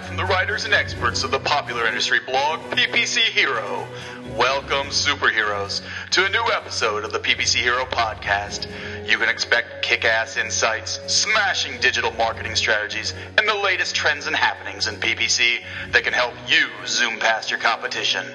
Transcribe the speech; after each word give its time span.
live 0.00 0.06
from 0.06 0.16
the 0.16 0.24
writers 0.24 0.64
and 0.64 0.72
experts 0.72 1.24
of 1.24 1.30
the 1.30 1.38
popular 1.38 1.86
industry 1.86 2.20
blog 2.20 2.60
PPC 2.70 3.18
Hero. 3.18 3.86
Welcome, 4.36 4.88
superheroes, 4.88 5.82
to 6.10 6.24
a 6.24 6.28
new 6.30 6.44
episode 6.52 7.04
of 7.04 7.12
the 7.12 7.18
PPC 7.18 7.56
Hero 7.56 7.84
podcast. 7.84 8.66
You 9.08 9.18
can 9.18 9.28
expect 9.28 9.82
kick 9.82 10.04
ass 10.04 10.36
insights, 10.36 11.00
smashing 11.12 11.80
digital 11.80 12.12
marketing 12.12 12.54
strategies, 12.56 13.12
and 13.36 13.48
the 13.48 13.54
latest 13.54 13.94
trends 13.94 14.26
and 14.26 14.36
happenings 14.36 14.86
in 14.86 14.94
PPC 14.96 15.62
that 15.90 16.04
can 16.04 16.12
help 16.12 16.34
you 16.48 16.68
zoom 16.86 17.18
past 17.18 17.50
your 17.50 17.60
competition. 17.60 18.26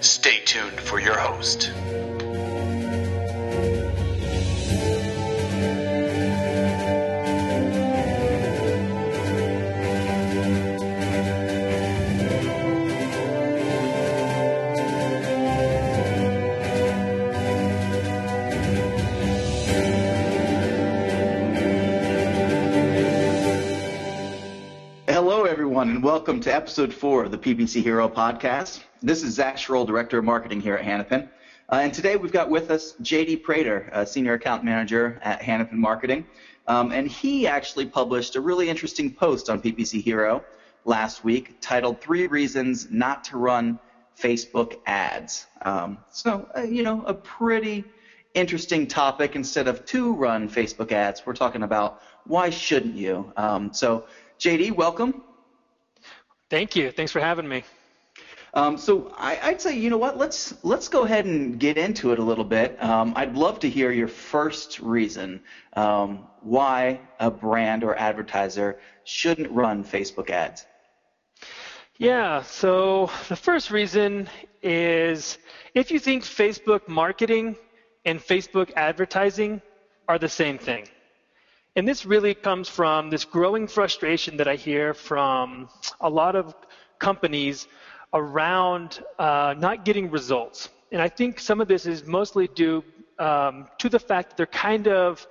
Stay 0.00 0.40
tuned 0.44 0.80
for 0.80 0.98
your 0.98 1.18
host. 1.18 1.72
Welcome 26.12 26.40
to 26.40 26.54
episode 26.54 26.92
four 26.92 27.24
of 27.24 27.30
the 27.30 27.38
PPC 27.38 27.82
Hero 27.82 28.06
podcast. 28.06 28.82
This 29.00 29.22
is 29.22 29.32
Zach 29.32 29.56
Schroll, 29.56 29.86
Director 29.86 30.18
of 30.18 30.26
Marketing 30.26 30.60
here 30.60 30.74
at 30.74 30.84
Hanapin. 30.84 31.26
Uh, 31.70 31.76
and 31.76 31.94
today 31.94 32.16
we've 32.16 32.30
got 32.30 32.50
with 32.50 32.70
us 32.70 32.92
JD 33.00 33.42
Prater, 33.42 33.88
uh, 33.94 34.04
Senior 34.04 34.34
Account 34.34 34.62
Manager 34.62 35.18
at 35.22 35.40
Hanapin 35.40 35.72
Marketing. 35.78 36.26
Um, 36.68 36.92
and 36.92 37.08
he 37.08 37.46
actually 37.46 37.86
published 37.86 38.36
a 38.36 38.42
really 38.42 38.68
interesting 38.68 39.10
post 39.10 39.48
on 39.48 39.62
PPC 39.62 40.02
Hero 40.02 40.44
last 40.84 41.24
week 41.24 41.56
titled 41.62 42.02
Three 42.02 42.26
Reasons 42.26 42.90
Not 42.90 43.24
to 43.24 43.38
Run 43.38 43.78
Facebook 44.20 44.80
Ads. 44.84 45.46
Um, 45.62 45.96
so, 46.10 46.46
uh, 46.54 46.60
you 46.60 46.82
know, 46.82 47.02
a 47.06 47.14
pretty 47.14 47.84
interesting 48.34 48.86
topic. 48.86 49.34
Instead 49.34 49.66
of 49.66 49.86
to 49.86 50.12
run 50.12 50.46
Facebook 50.46 50.92
ads, 50.92 51.24
we're 51.24 51.32
talking 51.32 51.62
about 51.62 52.02
why 52.26 52.50
shouldn't 52.50 52.96
you? 52.96 53.32
Um, 53.38 53.72
so, 53.72 54.04
JD, 54.38 54.72
welcome. 54.72 55.22
Thank 56.52 56.76
you. 56.76 56.90
Thanks 56.90 57.10
for 57.10 57.20
having 57.20 57.48
me. 57.48 57.64
Um, 58.52 58.76
so 58.76 59.14
I, 59.16 59.52
would 59.52 59.58
say, 59.62 59.74
you 59.74 59.88
know 59.88 59.96
what? 59.96 60.18
Let's 60.18 60.52
let's 60.62 60.86
go 60.86 61.04
ahead 61.04 61.24
and 61.24 61.58
get 61.58 61.78
into 61.78 62.12
it 62.12 62.18
a 62.18 62.22
little 62.22 62.44
bit. 62.44 62.76
Um, 62.82 63.14
I'd 63.16 63.34
love 63.34 63.58
to 63.60 63.70
hear 63.70 63.90
your 63.90 64.06
first 64.06 64.78
reason 64.80 65.40
um, 65.76 66.26
why 66.42 67.00
a 67.18 67.30
brand 67.30 67.84
or 67.84 67.96
advertiser 67.96 68.78
shouldn't 69.04 69.50
run 69.50 69.82
Facebook 69.82 70.28
ads. 70.28 70.66
Yeah. 71.96 72.42
So 72.42 73.10
the 73.30 73.36
first 73.36 73.70
reason 73.70 74.28
is 74.62 75.38
if 75.72 75.90
you 75.90 75.98
think 75.98 76.22
Facebook 76.22 76.86
marketing 76.86 77.56
and 78.04 78.20
Facebook 78.20 78.72
advertising 78.76 79.62
are 80.06 80.18
the 80.18 80.28
same 80.28 80.58
thing. 80.58 80.86
And 81.74 81.88
this 81.88 82.04
really 82.04 82.34
comes 82.34 82.68
from 82.68 83.08
this 83.08 83.24
growing 83.24 83.66
frustration 83.66 84.36
that 84.36 84.46
I 84.46 84.56
hear 84.56 84.92
from 84.92 85.70
a 86.02 86.10
lot 86.10 86.36
of 86.36 86.54
companies 86.98 87.66
around 88.12 89.02
uh, 89.18 89.54
not 89.56 89.86
getting 89.86 90.10
results. 90.10 90.68
And 90.90 91.00
I 91.00 91.08
think 91.08 91.40
some 91.40 91.62
of 91.62 91.68
this 91.68 91.86
is 91.86 92.04
mostly 92.04 92.46
due 92.48 92.84
um, 93.18 93.68
to 93.78 93.88
the 93.88 93.98
fact 93.98 94.30
that 94.30 94.36
they're 94.36 94.46
kind 94.68 94.86
of 94.86 95.26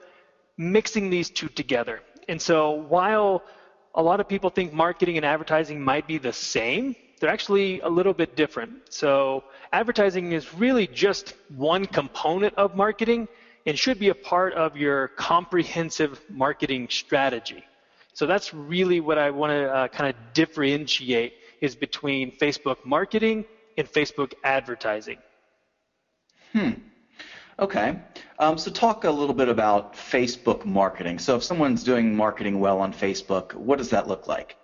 mixing 0.57 1.11
these 1.11 1.29
two 1.29 1.47
together. 1.47 2.01
And 2.27 2.41
so 2.41 2.71
while 2.71 3.43
a 3.93 4.01
lot 4.01 4.19
of 4.19 4.27
people 4.27 4.49
think 4.49 4.73
marketing 4.73 5.17
and 5.17 5.25
advertising 5.25 5.79
might 5.79 6.07
be 6.07 6.17
the 6.17 6.33
same, 6.33 6.95
they're 7.19 7.29
actually 7.29 7.81
a 7.81 7.89
little 7.89 8.13
bit 8.13 8.35
different. 8.35 8.71
So 8.89 9.43
advertising 9.71 10.31
is 10.31 10.55
really 10.55 10.87
just 10.87 11.35
one 11.55 11.85
component 11.85 12.55
of 12.55 12.75
marketing 12.75 13.27
and 13.65 13.77
should 13.77 13.99
be 13.99 14.09
a 14.09 14.15
part 14.15 14.53
of 14.53 14.75
your 14.75 15.09
comprehensive 15.09 16.19
marketing 16.29 16.87
strategy. 16.89 17.63
So 18.13 18.25
that's 18.25 18.53
really 18.53 18.99
what 18.99 19.17
I 19.17 19.29
want 19.29 19.51
to 19.51 19.73
uh, 19.73 19.87
kind 19.87 20.13
of 20.13 20.15
differentiate 20.33 21.33
is 21.61 21.75
between 21.75 22.37
Facebook 22.37 22.77
marketing 22.85 23.45
and 23.77 23.87
Facebook 23.87 24.33
advertising. 24.43 25.17
Hmm. 26.53 26.71
Okay. 27.59 27.99
Um, 28.39 28.57
so 28.57 28.71
talk 28.71 29.03
a 29.03 29.11
little 29.11 29.35
bit 29.35 29.47
about 29.47 29.93
Facebook 29.93 30.65
marketing. 30.65 31.19
So 31.19 31.35
if 31.35 31.43
someone's 31.43 31.83
doing 31.83 32.15
marketing 32.15 32.59
well 32.59 32.79
on 32.79 32.91
Facebook, 32.91 33.53
what 33.53 33.77
does 33.77 33.89
that 33.91 34.07
look 34.07 34.27
like? 34.27 34.57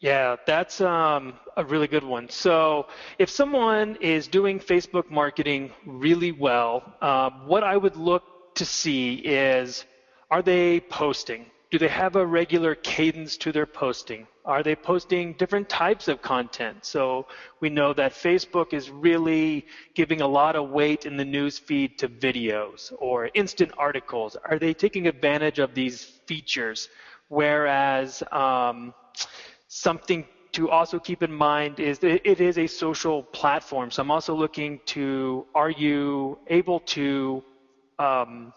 Yeah, 0.00 0.36
that's 0.46 0.80
um, 0.80 1.34
a 1.58 1.64
really 1.64 1.86
good 1.86 2.04
one. 2.04 2.30
So, 2.30 2.86
if 3.18 3.28
someone 3.28 3.96
is 4.00 4.28
doing 4.28 4.58
Facebook 4.58 5.10
marketing 5.10 5.72
really 5.84 6.32
well, 6.32 6.94
uh, 7.02 7.28
what 7.44 7.62
I 7.64 7.76
would 7.76 7.96
look 7.96 8.54
to 8.54 8.64
see 8.64 9.16
is 9.16 9.84
are 10.30 10.40
they 10.42 10.80
posting? 10.80 11.46
Do 11.70 11.78
they 11.78 11.88
have 11.88 12.16
a 12.16 12.24
regular 12.26 12.74
cadence 12.74 13.36
to 13.38 13.52
their 13.52 13.66
posting? 13.66 14.26
Are 14.44 14.62
they 14.62 14.74
posting 14.74 15.34
different 15.34 15.68
types 15.68 16.08
of 16.08 16.22
content? 16.22 16.86
So, 16.86 17.26
we 17.60 17.68
know 17.68 17.92
that 17.92 18.12
Facebook 18.12 18.72
is 18.72 18.88
really 18.88 19.66
giving 19.94 20.22
a 20.22 20.26
lot 20.26 20.56
of 20.56 20.70
weight 20.70 21.04
in 21.04 21.18
the 21.18 21.26
news 21.26 21.58
feed 21.58 21.98
to 21.98 22.08
videos 22.08 22.90
or 22.98 23.28
instant 23.34 23.72
articles. 23.76 24.34
Are 24.44 24.58
they 24.58 24.72
taking 24.72 25.06
advantage 25.06 25.58
of 25.58 25.74
these 25.74 26.04
features? 26.26 26.88
Whereas, 27.28 28.22
um, 28.32 28.94
something 29.70 30.26
to 30.52 30.68
also 30.68 30.98
keep 30.98 31.22
in 31.22 31.32
mind 31.32 31.78
is 31.78 32.00
that 32.00 32.28
it 32.28 32.40
is 32.40 32.58
a 32.58 32.66
social 32.66 33.22
platform. 33.22 33.90
So 33.90 34.02
I'm 34.02 34.10
also 34.10 34.34
looking 34.34 34.80
to 34.86 35.46
are 35.54 35.70
you 35.70 36.38
able 36.48 36.80
to 36.80 37.42
um, 38.00 38.52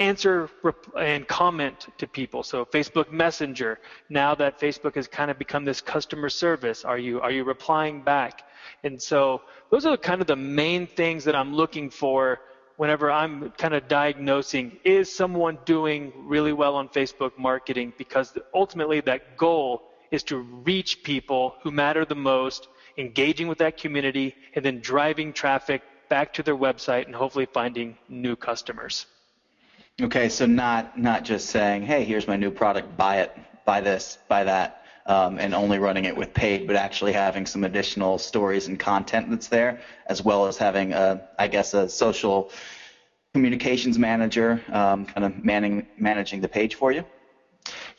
answer 0.00 0.50
and 0.98 1.26
comment 1.28 1.86
to 1.98 2.08
people? 2.08 2.42
So 2.42 2.64
Facebook 2.64 3.12
Messenger. 3.12 3.78
Now 4.10 4.34
that 4.34 4.58
Facebook 4.58 4.96
has 4.96 5.06
kind 5.06 5.30
of 5.30 5.38
become 5.38 5.64
this 5.64 5.80
customer 5.80 6.28
service, 6.28 6.84
are 6.84 6.98
you 6.98 7.20
are 7.20 7.30
you 7.30 7.44
replying 7.44 8.02
back? 8.02 8.42
And 8.82 9.00
so 9.00 9.42
those 9.70 9.86
are 9.86 9.96
kind 9.96 10.20
of 10.20 10.26
the 10.26 10.36
main 10.36 10.88
things 10.88 11.22
that 11.24 11.36
I'm 11.36 11.54
looking 11.54 11.90
for 11.90 12.40
whenever 12.76 13.08
I'm 13.10 13.50
kind 13.56 13.72
of 13.72 13.86
diagnosing 13.86 14.78
is 14.84 15.14
someone 15.14 15.58
doing 15.64 16.12
really 16.16 16.52
well 16.52 16.74
on 16.74 16.88
Facebook 16.88 17.30
marketing 17.38 17.92
because 17.96 18.36
ultimately 18.52 19.00
that 19.02 19.36
goal 19.36 19.80
is 20.10 20.22
to 20.24 20.36
reach 20.38 21.02
people 21.02 21.54
who 21.62 21.70
matter 21.70 22.04
the 22.04 22.14
most, 22.14 22.68
engaging 22.98 23.48
with 23.48 23.58
that 23.58 23.76
community, 23.76 24.34
and 24.54 24.64
then 24.64 24.80
driving 24.80 25.32
traffic 25.32 25.82
back 26.08 26.32
to 26.34 26.42
their 26.42 26.56
website 26.56 27.06
and 27.06 27.14
hopefully 27.14 27.46
finding 27.46 27.96
new 28.08 28.36
customers. 28.36 29.06
Okay, 30.00 30.28
so 30.28 30.46
not 30.46 30.98
not 30.98 31.24
just 31.24 31.50
saying, 31.50 31.82
"Hey, 31.82 32.04
here's 32.04 32.28
my 32.28 32.36
new 32.36 32.50
product, 32.50 32.96
buy 32.96 33.20
it, 33.20 33.36
buy 33.64 33.80
this, 33.80 34.18
buy 34.28 34.44
that," 34.44 34.84
um, 35.06 35.38
and 35.38 35.54
only 35.54 35.78
running 35.78 36.04
it 36.04 36.16
with 36.16 36.34
paid, 36.34 36.66
but 36.66 36.76
actually 36.76 37.12
having 37.12 37.46
some 37.46 37.64
additional 37.64 38.18
stories 38.18 38.68
and 38.68 38.78
content 38.78 39.30
that's 39.30 39.48
there, 39.48 39.80
as 40.06 40.22
well 40.22 40.46
as 40.46 40.58
having, 40.58 40.92
a, 40.92 41.26
I 41.38 41.48
guess, 41.48 41.74
a 41.74 41.88
social 41.88 42.50
communications 43.32 43.98
manager 43.98 44.62
um, 44.70 45.06
kind 45.06 45.24
of 45.24 45.44
manning, 45.44 45.86
managing 45.98 46.40
the 46.40 46.48
page 46.48 46.74
for 46.74 46.92
you. 46.92 47.04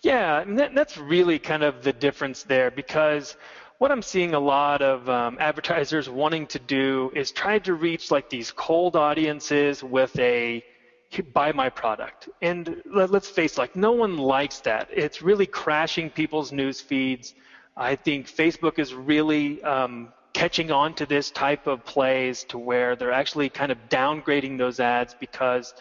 Yeah, 0.03 0.41
and 0.41 0.59
that, 0.59 0.75
that's 0.75 0.97
really 0.97 1.40
kind 1.40 1.63
of 1.63 1.84
the 1.84 1.94
difference 1.94 2.44
there 2.44 2.69
because 2.72 3.35
what 3.80 3.91
I'm 3.91 4.02
seeing 4.02 4.34
a 4.34 4.40
lot 4.40 4.81
of 4.81 5.08
um, 5.09 5.38
advertisers 5.40 6.09
wanting 6.09 6.47
to 6.47 6.59
do 6.59 7.12
is 7.16 7.32
try 7.32 7.59
to 7.59 7.73
reach 7.73 8.11
like 8.11 8.29
these 8.29 8.52
cold 8.52 8.96
audiences 8.96 9.84
with 9.84 10.17
a 10.20 10.64
buy 11.34 11.52
my 11.52 11.70
product. 11.70 12.29
And 12.41 12.82
let, 12.85 13.11
us 13.14 13.28
face 13.28 13.58
like 13.58 13.76
no 13.76 13.91
one 13.94 14.17
likes 14.17 14.59
that. 14.61 14.90
It's 14.91 15.22
really 15.22 15.46
crashing 15.46 16.09
people's 16.09 16.52
news 16.52 16.82
feeds. 16.82 17.34
I 17.76 17.96
think 17.96 18.28
Facebook 18.28 18.79
is 18.79 18.93
really 18.93 19.61
um, 19.64 20.11
catching 20.34 20.72
on 20.72 20.93
to 20.96 21.05
this 21.05 21.32
type 21.32 21.66
of 21.67 21.85
plays 21.85 22.43
to 22.46 22.58
where 22.58 22.96
they're 22.96 23.11
actually 23.11 23.50
kind 23.50 23.72
of 23.72 23.78
downgrading 23.90 24.58
those 24.58 24.79
ads 24.79 25.16
because 25.20 25.73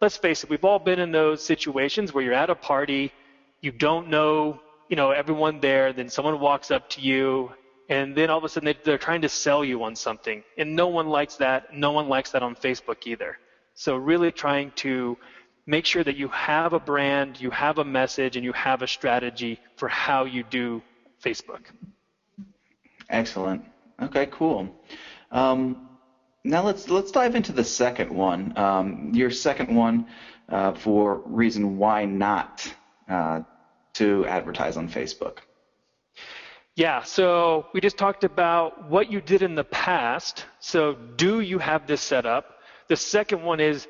let's 0.00 0.16
face 0.16 0.42
it, 0.42 0.50
we've 0.50 0.64
all 0.64 0.78
been 0.78 0.98
in 0.98 1.12
those 1.12 1.44
situations 1.44 2.12
where 2.12 2.24
you're 2.24 2.34
at 2.34 2.50
a 2.50 2.54
party 2.54 3.12
you 3.62 3.70
don't 3.70 4.08
know, 4.08 4.60
you 4.88 4.96
know, 4.96 5.12
everyone 5.12 5.60
there, 5.60 5.92
then 5.92 6.10
someone 6.10 6.38
walks 6.40 6.70
up 6.70 6.90
to 6.90 7.00
you, 7.00 7.52
and 7.88 8.14
then 8.14 8.28
all 8.28 8.38
of 8.38 8.44
a 8.44 8.48
sudden 8.48 8.74
they, 8.84 8.92
are 8.92 8.98
trying 8.98 9.22
to 9.22 9.28
sell 9.28 9.64
you 9.64 9.82
on 9.84 9.96
something. 9.96 10.42
And 10.58 10.76
no 10.76 10.88
one 10.88 11.08
likes 11.08 11.36
that. 11.36 11.74
No 11.74 11.92
one 11.92 12.08
likes 12.08 12.32
that 12.32 12.42
on 12.42 12.56
Facebook 12.56 13.06
either. 13.06 13.38
So 13.74 13.96
really 13.96 14.32
trying 14.32 14.72
to 14.76 15.16
make 15.66 15.86
sure 15.86 16.02
that 16.02 16.16
you 16.16 16.28
have 16.28 16.72
a 16.72 16.80
brand, 16.80 17.40
you 17.40 17.50
have 17.50 17.78
a 17.78 17.84
message, 17.84 18.36
and 18.36 18.44
you 18.44 18.52
have 18.52 18.82
a 18.82 18.86
strategy 18.86 19.60
for 19.76 19.88
how 19.88 20.24
you 20.24 20.42
do 20.42 20.82
Facebook. 21.24 21.60
Excellent. 23.08 23.64
Okay, 24.00 24.26
cool. 24.30 24.74
Um, 25.30 25.88
now 26.44 26.62
let's 26.62 26.88
let's 26.88 27.12
dive 27.12 27.36
into 27.36 27.52
the 27.52 27.62
second 27.62 28.10
one. 28.10 28.52
Um, 28.58 29.12
your 29.14 29.30
second 29.30 29.74
one 29.74 30.06
uh, 30.48 30.72
for 30.72 31.22
reason 31.24 31.78
why 31.78 32.04
not 32.04 32.68
uh, 33.08 33.42
to 33.94 34.26
advertise 34.26 34.76
on 34.76 34.88
Facebook? 34.88 35.38
Yeah, 36.74 37.02
so 37.02 37.66
we 37.74 37.80
just 37.80 37.98
talked 37.98 38.24
about 38.24 38.88
what 38.88 39.12
you 39.12 39.20
did 39.20 39.42
in 39.42 39.54
the 39.54 39.64
past. 39.64 40.46
So, 40.60 40.94
do 40.94 41.40
you 41.40 41.58
have 41.58 41.86
this 41.86 42.00
set 42.00 42.24
up? 42.24 42.60
The 42.88 42.96
second 42.96 43.42
one 43.42 43.60
is 43.60 43.86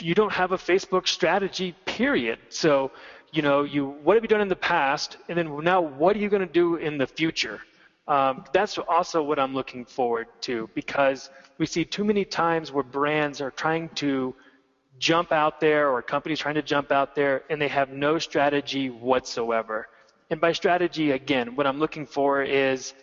you 0.00 0.14
don't 0.14 0.32
have 0.32 0.52
a 0.52 0.56
Facebook 0.56 1.06
strategy, 1.06 1.74
period. 1.84 2.38
So, 2.48 2.90
you 3.32 3.42
know, 3.42 3.64
you 3.64 3.86
what 4.02 4.14
have 4.14 4.24
you 4.24 4.28
done 4.28 4.40
in 4.40 4.48
the 4.48 4.56
past, 4.56 5.18
and 5.28 5.36
then 5.36 5.62
now 5.62 5.82
what 5.82 6.16
are 6.16 6.18
you 6.18 6.30
going 6.30 6.46
to 6.46 6.52
do 6.52 6.76
in 6.76 6.96
the 6.96 7.06
future? 7.06 7.60
Um, 8.08 8.44
that's 8.52 8.76
also 8.78 9.22
what 9.22 9.38
I'm 9.38 9.54
looking 9.54 9.84
forward 9.84 10.26
to 10.42 10.68
because 10.74 11.30
we 11.58 11.66
see 11.66 11.84
too 11.84 12.02
many 12.02 12.24
times 12.24 12.72
where 12.72 12.82
brands 12.82 13.40
are 13.40 13.50
trying 13.50 13.90
to 13.96 14.34
jump 15.00 15.32
out 15.32 15.60
there 15.60 15.90
or 15.90 16.02
companies 16.02 16.38
trying 16.38 16.54
to 16.54 16.62
jump 16.62 16.92
out 16.92 17.16
there 17.16 17.42
and 17.50 17.60
they 17.60 17.68
have 17.68 17.88
no 17.90 18.18
strategy 18.18 18.90
whatsoever. 18.90 19.88
And 20.28 20.40
by 20.40 20.52
strategy, 20.52 21.10
again, 21.10 21.56
what 21.56 21.66
I'm 21.66 21.80
looking 21.80 22.06
for 22.06 22.42
is 22.42 22.94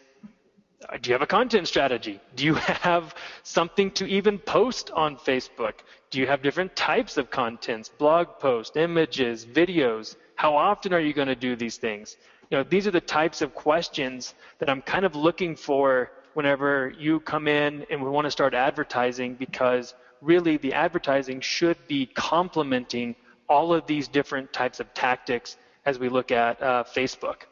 uh, 0.88 0.98
do 1.02 1.10
you 1.10 1.14
have 1.16 1.24
a 1.24 1.28
content 1.28 1.68
strategy? 1.68 2.20
Do 2.36 2.46
you 2.46 2.54
have 2.90 3.16
something 3.42 3.90
to 3.92 4.06
even 4.06 4.38
post 4.38 4.92
on 4.92 5.18
Facebook? 5.18 5.74
Do 6.12 6.20
you 6.20 6.28
have 6.28 6.44
different 6.44 6.76
types 6.76 7.18
of 7.18 7.32
contents, 7.32 7.90
blog 7.90 8.28
posts, 8.40 8.78
images, 8.78 9.46
videos? 9.46 10.16
How 10.36 10.56
often 10.56 10.94
are 10.94 11.00
you 11.00 11.14
going 11.14 11.28
to 11.28 11.36
do 11.36 11.56
these 11.56 11.78
things? 11.78 12.16
You 12.52 12.60
know, 12.60 12.64
these 12.64 12.86
are 12.88 12.92
the 12.92 13.02
types 13.02 13.42
of 13.42 13.56
questions 13.56 14.36
that 14.60 14.70
I'm 14.70 14.84
kind 14.84 15.04
of 15.04 15.16
looking 15.16 15.56
for 15.56 16.12
whenever 16.36 16.94
you 16.98 17.20
come 17.22 17.48
in 17.48 17.84
and 17.90 18.02
we 18.02 18.10
want 18.12 18.26
to 18.26 18.32
start 18.32 18.54
advertising 18.54 19.34
because 19.34 19.96
really 20.22 20.58
the 20.58 20.74
advertising 20.74 21.42
should 21.42 21.78
be 21.88 22.06
complementing 22.06 23.16
all 23.50 23.74
of 23.74 23.86
these 23.88 24.08
different 24.08 24.52
types 24.52 24.80
of 24.80 24.94
tactics 24.94 25.58
as 25.86 26.00
we 26.00 26.10
look 26.10 26.32
at 26.32 26.62
uh, 26.62 26.84
Facebook. 26.84 27.44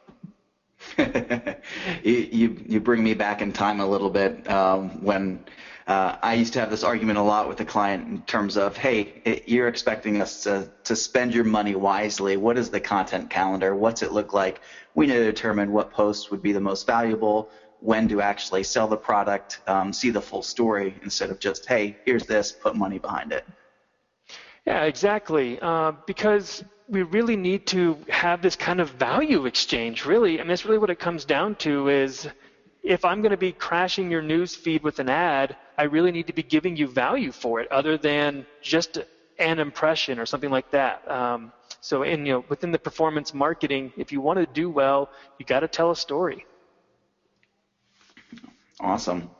you, 2.02 2.60
you, 2.66 2.80
bring 2.80 3.02
me 3.02 3.14
back 3.14 3.40
in 3.40 3.52
time 3.52 3.80
a 3.80 3.86
little 3.86 4.10
bit 4.10 4.48
um, 4.50 5.02
when 5.02 5.42
uh, 5.86 6.16
I 6.22 6.34
used 6.34 6.52
to 6.52 6.60
have 6.60 6.70
this 6.70 6.84
argument 6.84 7.18
a 7.18 7.22
lot 7.22 7.48
with 7.48 7.56
the 7.56 7.64
client 7.64 8.08
in 8.08 8.22
terms 8.22 8.56
of, 8.56 8.76
hey, 8.76 9.22
it, 9.24 9.48
you're 9.48 9.68
expecting 9.68 10.20
us 10.20 10.42
to, 10.42 10.68
to 10.84 10.94
spend 10.94 11.32
your 11.32 11.44
money 11.44 11.74
wisely. 11.74 12.36
What 12.36 12.58
is 12.58 12.70
the 12.70 12.80
content 12.80 13.30
calendar? 13.30 13.74
What's 13.74 14.02
it 14.02 14.12
look 14.12 14.32
like? 14.32 14.60
We 14.94 15.06
need 15.06 15.14
to 15.14 15.24
determine 15.24 15.72
what 15.72 15.92
posts 15.92 16.30
would 16.30 16.42
be 16.42 16.52
the 16.52 16.60
most 16.60 16.86
valuable, 16.86 17.50
when 17.80 18.08
to 18.08 18.20
actually 18.20 18.62
sell 18.62 18.88
the 18.88 18.96
product, 18.96 19.60
um, 19.66 19.92
see 19.92 20.10
the 20.10 20.20
full 20.20 20.42
story 20.42 20.94
instead 21.02 21.30
of 21.30 21.38
just, 21.38 21.66
hey, 21.66 21.96
here's 22.04 22.26
this, 22.26 22.52
put 22.52 22.74
money 22.74 22.98
behind 22.98 23.32
it. 23.32 23.46
Yeah, 24.66 24.82
exactly. 24.84 25.58
Uh, 25.60 25.92
because 26.06 26.64
we 26.88 27.02
really 27.02 27.36
need 27.36 27.66
to 27.66 27.98
have 28.08 28.42
this 28.42 28.56
kind 28.56 28.80
of 28.80 28.90
value 28.90 29.46
exchange, 29.46 30.04
really. 30.04 30.38
I 30.38 30.42
mean, 30.42 30.48
that's 30.48 30.64
really 30.64 30.78
what 30.78 30.90
it 30.90 30.98
comes 30.98 31.24
down 31.24 31.54
to 31.56 31.88
is 31.88 32.28
if 32.82 33.04
I'm 33.04 33.20
going 33.20 33.32
to 33.32 33.36
be 33.36 33.52
crashing 33.52 34.10
your 34.10 34.22
news 34.22 34.54
feed 34.54 34.82
with 34.82 34.98
an 34.98 35.08
ad, 35.08 35.56
I 35.76 35.84
really 35.84 36.12
need 36.12 36.26
to 36.28 36.32
be 36.32 36.42
giving 36.42 36.76
you 36.76 36.86
value 36.86 37.32
for 37.32 37.60
it 37.60 37.70
other 37.70 37.98
than 37.98 38.46
just 38.62 38.98
an 39.38 39.58
impression 39.58 40.18
or 40.18 40.26
something 40.26 40.50
like 40.50 40.70
that. 40.70 41.08
Um, 41.10 41.52
so 41.80 42.02
in, 42.02 42.24
you 42.24 42.32
know, 42.34 42.44
within 42.48 42.72
the 42.72 42.78
performance 42.78 43.34
marketing, 43.34 43.92
if 43.96 44.12
you 44.12 44.20
want 44.20 44.38
to 44.38 44.46
do 44.46 44.70
well, 44.70 45.10
you 45.38 45.46
got 45.46 45.60
to 45.60 45.68
tell 45.68 45.90
a 45.90 45.96
story. 45.96 46.46
Awesome. 48.80 49.30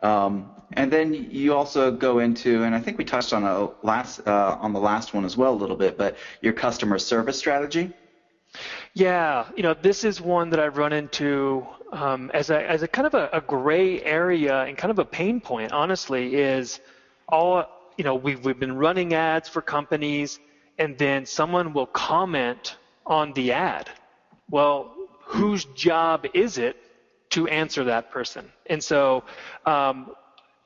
Um, 0.00 0.50
and 0.72 0.92
then 0.92 1.12
you 1.12 1.54
also 1.54 1.90
go 1.90 2.18
into, 2.20 2.62
and 2.62 2.74
I 2.74 2.80
think 2.80 2.98
we 2.98 3.04
touched 3.04 3.32
on 3.32 3.44
a 3.44 3.70
last 3.84 4.26
uh, 4.26 4.56
on 4.60 4.72
the 4.72 4.80
last 4.80 5.14
one 5.14 5.24
as 5.24 5.36
well 5.36 5.52
a 5.52 5.56
little 5.56 5.76
bit, 5.76 5.98
but 5.98 6.16
your 6.40 6.52
customer 6.52 6.98
service 6.98 7.38
strategy. 7.38 7.92
Yeah, 8.94 9.46
you 9.56 9.62
know, 9.62 9.74
this 9.74 10.04
is 10.04 10.20
one 10.20 10.50
that 10.50 10.60
I've 10.60 10.76
run 10.76 10.92
into 10.92 11.66
um, 11.92 12.30
as 12.32 12.50
a 12.50 12.70
as 12.70 12.82
a 12.82 12.88
kind 12.88 13.06
of 13.06 13.14
a, 13.14 13.28
a 13.32 13.40
gray 13.40 14.02
area 14.02 14.62
and 14.64 14.76
kind 14.76 14.90
of 14.90 14.98
a 14.98 15.04
pain 15.04 15.40
point. 15.40 15.72
Honestly, 15.72 16.36
is 16.36 16.80
all 17.28 17.66
you 17.96 18.04
know 18.04 18.14
we've 18.14 18.44
we've 18.44 18.58
been 18.58 18.76
running 18.76 19.14
ads 19.14 19.48
for 19.48 19.62
companies, 19.62 20.38
and 20.78 20.96
then 20.98 21.26
someone 21.26 21.72
will 21.72 21.86
comment 21.86 22.76
on 23.06 23.32
the 23.32 23.52
ad. 23.52 23.90
Well, 24.50 24.94
whose 25.20 25.64
job 25.66 26.26
is 26.34 26.58
it 26.58 26.76
to 27.38 27.46
answer 27.46 27.84
that 27.84 28.10
person. 28.10 28.50
And 28.66 28.82
so 28.82 29.22
um, 29.64 30.10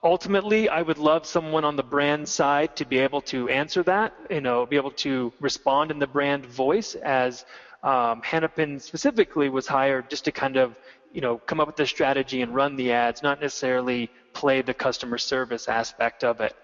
ultimately, 0.02 0.70
I 0.70 0.80
would 0.80 0.96
love 0.96 1.26
someone 1.26 1.64
on 1.64 1.76
the 1.76 1.82
brand 1.82 2.26
side 2.26 2.74
to 2.76 2.86
be 2.86 2.98
able 2.98 3.20
to 3.32 3.48
answer 3.50 3.82
that, 3.82 4.14
you 4.30 4.40
know, 4.40 4.64
be 4.64 4.76
able 4.76 4.96
to 5.06 5.32
respond 5.38 5.90
in 5.90 5.98
the 5.98 6.06
brand 6.06 6.46
voice 6.46 6.94
as 6.94 7.44
um, 7.82 8.22
Hanapin 8.22 8.80
specifically 8.80 9.50
was 9.50 9.66
hired 9.66 10.08
just 10.08 10.24
to 10.24 10.32
kind 10.32 10.56
of, 10.56 10.78
you 11.12 11.20
know, 11.20 11.36
come 11.46 11.60
up 11.60 11.66
with 11.66 11.76
the 11.76 11.86
strategy 11.86 12.40
and 12.40 12.54
run 12.54 12.74
the 12.76 12.90
ads, 12.90 13.22
not 13.22 13.38
necessarily 13.38 14.10
play 14.32 14.62
the 14.62 14.72
customer 14.72 15.18
service 15.18 15.68
aspect 15.68 16.24
of 16.24 16.40
it. 16.40 16.54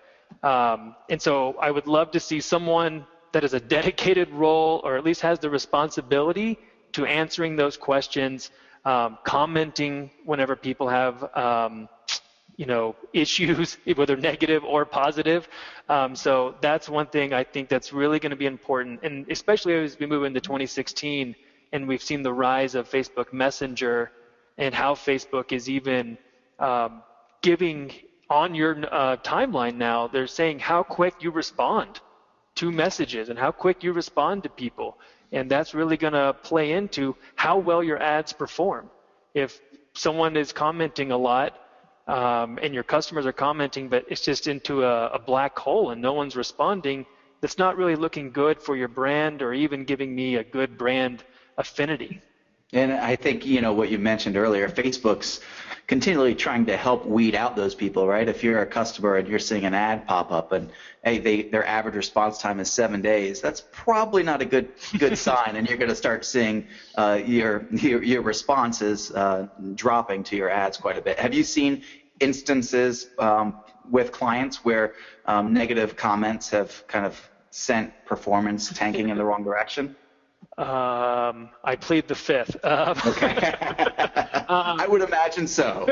Um, 0.42 0.94
and 1.10 1.20
so 1.20 1.54
I 1.60 1.70
would 1.70 1.86
love 1.86 2.12
to 2.12 2.20
see 2.20 2.40
someone 2.40 3.06
that 3.32 3.44
is 3.44 3.52
a 3.52 3.60
dedicated 3.76 4.30
role 4.30 4.80
or 4.84 4.96
at 4.96 5.04
least 5.04 5.20
has 5.20 5.38
the 5.38 5.50
responsibility 5.50 6.58
to 6.92 7.04
answering 7.04 7.56
those 7.56 7.76
questions 7.76 8.50
um, 8.88 9.18
commenting 9.22 10.10
whenever 10.24 10.56
people 10.56 10.88
have 10.88 11.16
um, 11.36 11.88
you 12.56 12.66
know 12.66 12.96
issues, 13.12 13.76
whether 13.96 14.16
negative 14.16 14.64
or 14.64 14.84
positive. 14.86 15.48
Um, 15.88 16.16
so 16.16 16.54
that's 16.60 16.88
one 16.88 17.06
thing 17.06 17.32
I 17.32 17.44
think 17.44 17.68
that's 17.68 17.92
really 17.92 18.18
going 18.18 18.30
to 18.38 18.42
be 18.44 18.46
important, 18.46 19.00
and 19.02 19.14
especially 19.30 19.74
as 19.74 19.98
we 19.98 20.06
move 20.06 20.24
into 20.24 20.40
2016 20.40 21.36
and 21.72 21.86
we've 21.86 22.02
seen 22.02 22.22
the 22.22 22.32
rise 22.32 22.74
of 22.74 22.88
Facebook 22.88 23.30
Messenger 23.30 24.10
and 24.56 24.74
how 24.74 24.94
Facebook 24.94 25.52
is 25.52 25.68
even 25.68 26.16
um, 26.58 27.02
giving 27.42 27.92
on 28.30 28.54
your 28.54 28.72
uh, 28.90 29.16
timeline 29.18 29.76
now. 29.76 30.08
They're 30.08 30.26
saying 30.26 30.60
how 30.60 30.82
quick 30.82 31.14
you 31.20 31.30
respond 31.30 32.00
to 32.56 32.72
messages 32.72 33.28
and 33.28 33.38
how 33.38 33.52
quick 33.52 33.84
you 33.84 33.92
respond 33.92 34.42
to 34.44 34.48
people. 34.48 34.96
And 35.32 35.50
that's 35.50 35.74
really 35.74 35.96
going 35.96 36.14
to 36.14 36.34
play 36.42 36.72
into 36.72 37.16
how 37.36 37.58
well 37.58 37.82
your 37.82 38.00
ads 38.02 38.32
perform. 38.32 38.90
If 39.34 39.60
someone 39.94 40.36
is 40.36 40.52
commenting 40.52 41.10
a 41.12 41.16
lot 41.16 41.52
um, 42.06 42.58
and 42.62 42.72
your 42.72 42.84
customers 42.84 43.26
are 43.26 43.32
commenting, 43.32 43.88
but 43.88 44.04
it's 44.08 44.22
just 44.22 44.46
into 44.46 44.84
a, 44.84 45.08
a 45.08 45.18
black 45.18 45.58
hole 45.58 45.90
and 45.90 46.00
no 46.00 46.14
one's 46.14 46.36
responding, 46.36 47.04
that's 47.40 47.58
not 47.58 47.76
really 47.76 47.96
looking 47.96 48.32
good 48.32 48.60
for 48.60 48.76
your 48.76 48.88
brand 48.88 49.42
or 49.42 49.52
even 49.52 49.84
giving 49.84 50.14
me 50.14 50.36
a 50.36 50.44
good 50.44 50.78
brand 50.78 51.24
affinity. 51.56 52.22
And 52.72 52.92
I 52.92 53.16
think, 53.16 53.46
you 53.46 53.62
know, 53.62 53.72
what 53.72 53.90
you 53.90 53.98
mentioned 53.98 54.36
earlier, 54.36 54.68
Facebook's 54.68 55.40
continually 55.86 56.34
trying 56.34 56.66
to 56.66 56.76
help 56.76 57.06
weed 57.06 57.34
out 57.34 57.56
those 57.56 57.74
people, 57.74 58.06
right? 58.06 58.28
If 58.28 58.44
you're 58.44 58.60
a 58.60 58.66
customer 58.66 59.16
and 59.16 59.26
you're 59.26 59.38
seeing 59.38 59.64
an 59.64 59.72
ad 59.72 60.06
pop 60.06 60.30
up 60.30 60.52
and 60.52 60.70
hey, 61.02 61.18
they, 61.18 61.42
their 61.44 61.66
average 61.66 61.94
response 61.94 62.36
time 62.36 62.60
is 62.60 62.70
seven 62.70 63.00
days, 63.00 63.40
that's 63.40 63.62
probably 63.72 64.22
not 64.22 64.42
a 64.42 64.44
good 64.44 64.68
good 64.98 65.16
sign, 65.28 65.56
and 65.56 65.66
you're 65.66 65.78
going 65.78 65.88
to 65.88 65.96
start 65.96 66.26
seeing 66.26 66.66
uh, 66.96 67.18
your, 67.24 67.66
your 67.72 68.02
your 68.02 68.20
responses 68.20 69.10
uh, 69.12 69.48
dropping 69.74 70.22
to 70.24 70.36
your 70.36 70.50
ads 70.50 70.76
quite 70.76 70.98
a 70.98 71.00
bit. 71.00 71.18
Have 71.18 71.32
you 71.32 71.44
seen 71.44 71.82
instances 72.20 73.08
um, 73.18 73.60
with 73.90 74.12
clients 74.12 74.62
where 74.62 74.92
um, 75.24 75.54
negative 75.54 75.96
comments 75.96 76.50
have 76.50 76.86
kind 76.86 77.06
of 77.06 77.18
sent 77.50 78.04
performance 78.04 78.70
tanking 78.74 79.08
in 79.08 79.16
the 79.16 79.24
wrong 79.24 79.42
direction? 79.42 79.96
Um, 80.58 81.50
I 81.62 81.76
plead 81.76 82.08
the 82.08 82.14
fifth. 82.14 82.56
Um, 82.64 82.96
okay. 83.06 83.54
I 84.48 84.86
would 84.88 85.02
imagine 85.02 85.46
so. 85.46 85.86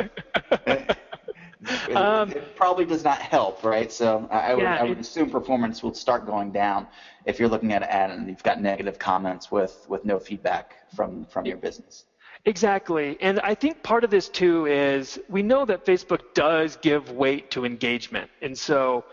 it, 0.67 1.97
um, 1.97 2.33
it, 2.33 2.57
probably 2.57 2.85
does 2.85 3.05
not 3.05 3.19
help, 3.19 3.63
right? 3.63 3.93
So 3.93 4.29
I, 4.31 4.55
would, 4.55 4.63
yeah, 4.63 4.77
I 4.77 4.83
would 4.83 4.99
it, 4.99 5.01
assume 5.01 5.31
performance 5.31 5.83
will 5.83 5.95
start 5.95 6.27
going 6.27 6.51
down 6.51 6.89
if 7.27 7.39
you're 7.39 7.49
looking 7.49 7.73
at 7.73 7.83
an 7.83 7.89
ad 7.89 8.11
and 8.11 8.29
you've 8.29 8.43
got 8.43 8.61
negative 8.61 8.99
comments 8.99 9.51
with, 9.53 9.87
with 9.89 10.05
no 10.05 10.19
feedback 10.19 10.75
from, 10.95 11.25
from 11.27 11.47
your 11.47 11.59
business. 11.59 12.05
Exactly. 12.45 13.17
And 13.21 13.41
I 13.41 13.55
think 13.55 13.83
part 13.83 14.05
of 14.05 14.11
this 14.11 14.29
too 14.29 14.67
is 14.67 15.19
we 15.29 15.43
know 15.43 15.65
that 15.65 15.85
Facebook 15.85 16.21
does 16.35 16.77
give 16.77 17.13
weight 17.13 17.51
to 17.53 17.65
engagement. 17.65 18.31
And 18.43 18.57
so 18.57 19.05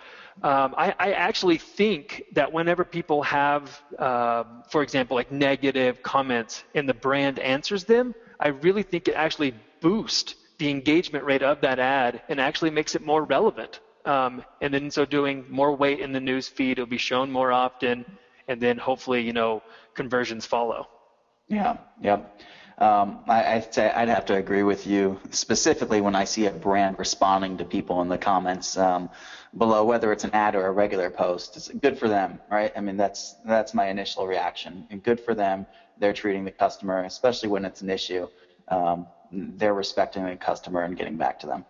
um, 0.42 0.74
I, 0.78 0.96
I, 1.00 1.12
actually 1.14 1.58
think 1.58 2.24
that 2.34 2.52
whenever 2.52 2.84
people 2.84 3.22
have, 3.24 3.82
uh, 4.00 4.44
for 4.70 4.82
example, 4.82 5.16
like 5.16 5.32
negative 5.32 6.02
comments 6.02 6.64
and 6.74 6.90
the 6.90 6.94
brand 6.94 7.38
answers 7.40 7.84
them, 7.84 8.16
I 8.40 8.48
really 8.48 8.84
think 8.84 9.08
it 9.08 9.14
actually 9.14 9.54
boosts 9.80 10.36
the 10.58 10.70
engagement 10.70 11.24
rate 11.26 11.44
of 11.44 11.62
that 11.62 11.78
ad 11.78 12.24
and 12.30 12.42
actually 12.42 12.72
makes 12.72 12.96
it 12.96 13.06
more 13.06 13.24
relevant. 13.24 13.80
Um, 14.06 14.44
and 14.60 14.74
then 14.74 14.90
so 14.92 15.06
doing 15.06 15.46
more 15.50 15.76
weight 15.76 16.00
in 16.00 16.12
the 16.12 16.20
news 16.20 16.48
feed, 16.48 16.74
it'll 16.74 16.88
be 16.88 16.98
shown 16.98 17.32
more 17.32 17.52
often, 17.52 18.06
and 18.48 18.60
then 18.60 18.78
hopefully, 18.78 19.22
you 19.22 19.34
know, 19.34 19.62
conversions 19.94 20.46
follow. 20.46 20.88
Yeah, 21.48 21.78
yeah. 22.02 22.20
Um, 22.78 23.20
I, 23.28 23.56
would 23.56 23.74
say 23.74 23.92
I'd 23.92 24.10
have 24.10 24.26
to 24.26 24.36
agree 24.36 24.64
with 24.64 24.88
you, 24.88 25.20
specifically 25.30 26.02
when 26.02 26.16
I 26.16 26.24
see 26.24 26.48
a 26.48 26.52
brand 26.52 26.98
responding 26.98 27.58
to 27.58 27.66
people 27.66 28.02
in 28.02 28.10
the 28.10 28.18
comments 28.18 28.78
um, 28.78 29.10
below, 29.58 29.86
whether 29.86 30.12
it's 30.12 30.24
an 30.24 30.32
ad 30.34 30.56
or 30.56 30.66
a 30.66 30.72
regular 30.72 31.10
post. 31.10 31.56
It's 31.56 31.70
good 31.70 31.98
for 32.00 32.08
them, 32.10 32.40
right? 32.50 32.72
I 32.76 32.82
mean, 32.82 32.98
that's 32.98 33.36
that's 33.46 33.74
my 33.74 33.88
initial 33.88 34.26
reaction. 34.26 34.88
And 34.90 35.04
good 35.04 35.20
for 35.20 35.36
them. 35.36 35.68
They're 36.00 36.14
treating 36.14 36.44
the 36.44 36.52
customer, 36.52 37.04
especially 37.04 37.50
when 37.50 37.64
it's 37.64 37.82
an 37.82 37.90
issue, 37.90 38.28
um, 38.70 39.08
they're 39.32 39.74
respecting 39.74 40.26
the 40.26 40.36
customer 40.36 40.82
and 40.84 40.98
getting 40.98 41.18
back 41.18 41.40
to 41.40 41.48
them. 41.48 41.66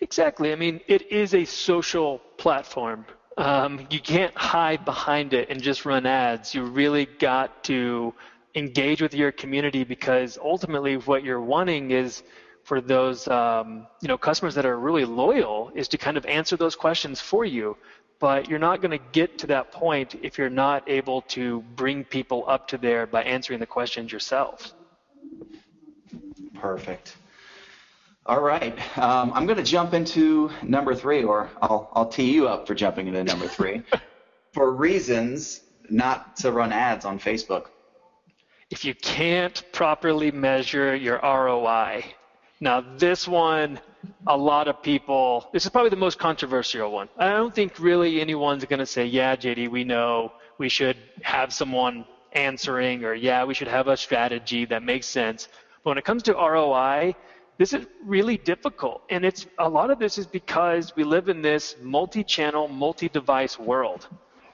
Exactly. 0.00 0.52
I 0.52 0.56
mean, 0.56 0.80
it 0.86 1.10
is 1.10 1.34
a 1.34 1.44
social 1.44 2.18
platform. 2.36 3.04
Um, 3.36 3.86
you 3.90 4.00
can't 4.00 4.36
hide 4.36 4.84
behind 4.84 5.32
it 5.32 5.48
and 5.50 5.62
just 5.62 5.84
run 5.84 6.06
ads. 6.06 6.54
You 6.54 6.64
really 6.64 7.06
got 7.06 7.64
to 7.64 8.12
engage 8.54 9.00
with 9.00 9.14
your 9.14 9.32
community 9.32 9.84
because 9.84 10.38
ultimately 10.42 10.96
what 10.96 11.22
you're 11.24 11.40
wanting 11.40 11.90
is 11.90 12.22
for 12.64 12.80
those 12.80 13.26
um, 13.28 13.86
you 14.02 14.08
know 14.08 14.18
customers 14.18 14.54
that 14.54 14.66
are 14.66 14.78
really 14.78 15.04
loyal 15.04 15.70
is 15.74 15.88
to 15.88 15.98
kind 15.98 16.16
of 16.16 16.26
answer 16.26 16.56
those 16.56 16.76
questions 16.76 17.20
for 17.20 17.44
you 17.44 17.76
but 18.20 18.48
you're 18.48 18.58
not 18.58 18.82
going 18.82 18.90
to 18.90 19.04
get 19.12 19.38
to 19.38 19.46
that 19.48 19.72
point 19.72 20.14
if 20.22 20.36
you're 20.36 20.50
not 20.50 20.88
able 20.88 21.22
to 21.22 21.62
bring 21.74 22.04
people 22.04 22.44
up 22.46 22.68
to 22.68 22.78
there 22.78 23.06
by 23.06 23.22
answering 23.22 23.58
the 23.58 23.66
questions 23.66 24.12
yourself. 24.12 24.74
Perfect. 26.54 27.16
All 28.26 28.42
right. 28.42 28.76
Um, 28.98 29.32
I'm 29.34 29.46
going 29.46 29.56
to 29.56 29.64
jump 29.64 29.94
into 29.94 30.50
number 30.62 30.94
three, 30.94 31.24
or 31.24 31.50
I'll, 31.62 31.90
I'll 31.94 32.08
tee 32.08 32.30
you 32.30 32.46
up 32.46 32.66
for 32.66 32.74
jumping 32.74 33.08
into 33.08 33.24
number 33.24 33.48
three. 33.48 33.82
for 34.52 34.70
reasons 34.72 35.62
not 35.88 36.36
to 36.36 36.52
run 36.52 36.72
ads 36.72 37.06
on 37.06 37.18
Facebook. 37.18 37.68
If 38.70 38.84
you 38.84 38.94
can't 38.94 39.64
properly 39.72 40.30
measure 40.30 40.94
your 40.94 41.18
ROI, 41.22 42.04
now 42.60 42.80
this 42.96 43.26
one 43.26 43.80
a 44.28 44.36
lot 44.36 44.68
of 44.68 44.80
people, 44.80 45.48
this 45.52 45.64
is 45.64 45.70
probably 45.70 45.90
the 45.90 45.96
most 45.96 46.18
controversial 46.20 46.92
one. 46.92 47.08
I 47.18 47.30
don't 47.30 47.54
think 47.54 47.80
really 47.80 48.20
anyone's 48.20 48.64
going 48.64 48.78
to 48.78 48.86
say, 48.86 49.04
yeah, 49.04 49.34
JD, 49.34 49.68
we 49.70 49.82
know 49.82 50.32
we 50.58 50.68
should 50.68 50.96
have 51.22 51.52
someone 51.52 52.04
answering, 52.32 53.04
or 53.04 53.12
yeah, 53.14 53.44
we 53.44 53.54
should 53.54 53.68
have 53.68 53.88
a 53.88 53.96
strategy 53.96 54.64
that 54.66 54.84
makes 54.84 55.06
sense. 55.06 55.48
But 55.82 55.90
when 55.90 55.98
it 55.98 56.04
comes 56.04 56.22
to 56.24 56.34
ROI, 56.34 57.16
this 57.58 57.72
is 57.72 57.86
really 58.04 58.36
difficult. 58.36 59.02
And 59.10 59.24
it's 59.24 59.46
a 59.58 59.68
lot 59.68 59.90
of 59.90 59.98
this 59.98 60.16
is 60.16 60.26
because 60.26 60.94
we 60.94 61.02
live 61.02 61.28
in 61.28 61.42
this 61.42 61.74
multi-channel, 61.82 62.68
multi-device 62.68 63.58
world. 63.58 64.06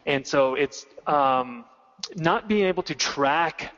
And 0.06 0.26
so 0.26 0.54
it's 0.54 0.86
um, 1.06 1.66
not 2.16 2.48
being 2.48 2.66
able 2.66 2.82
to 2.84 2.94
track 2.94 3.72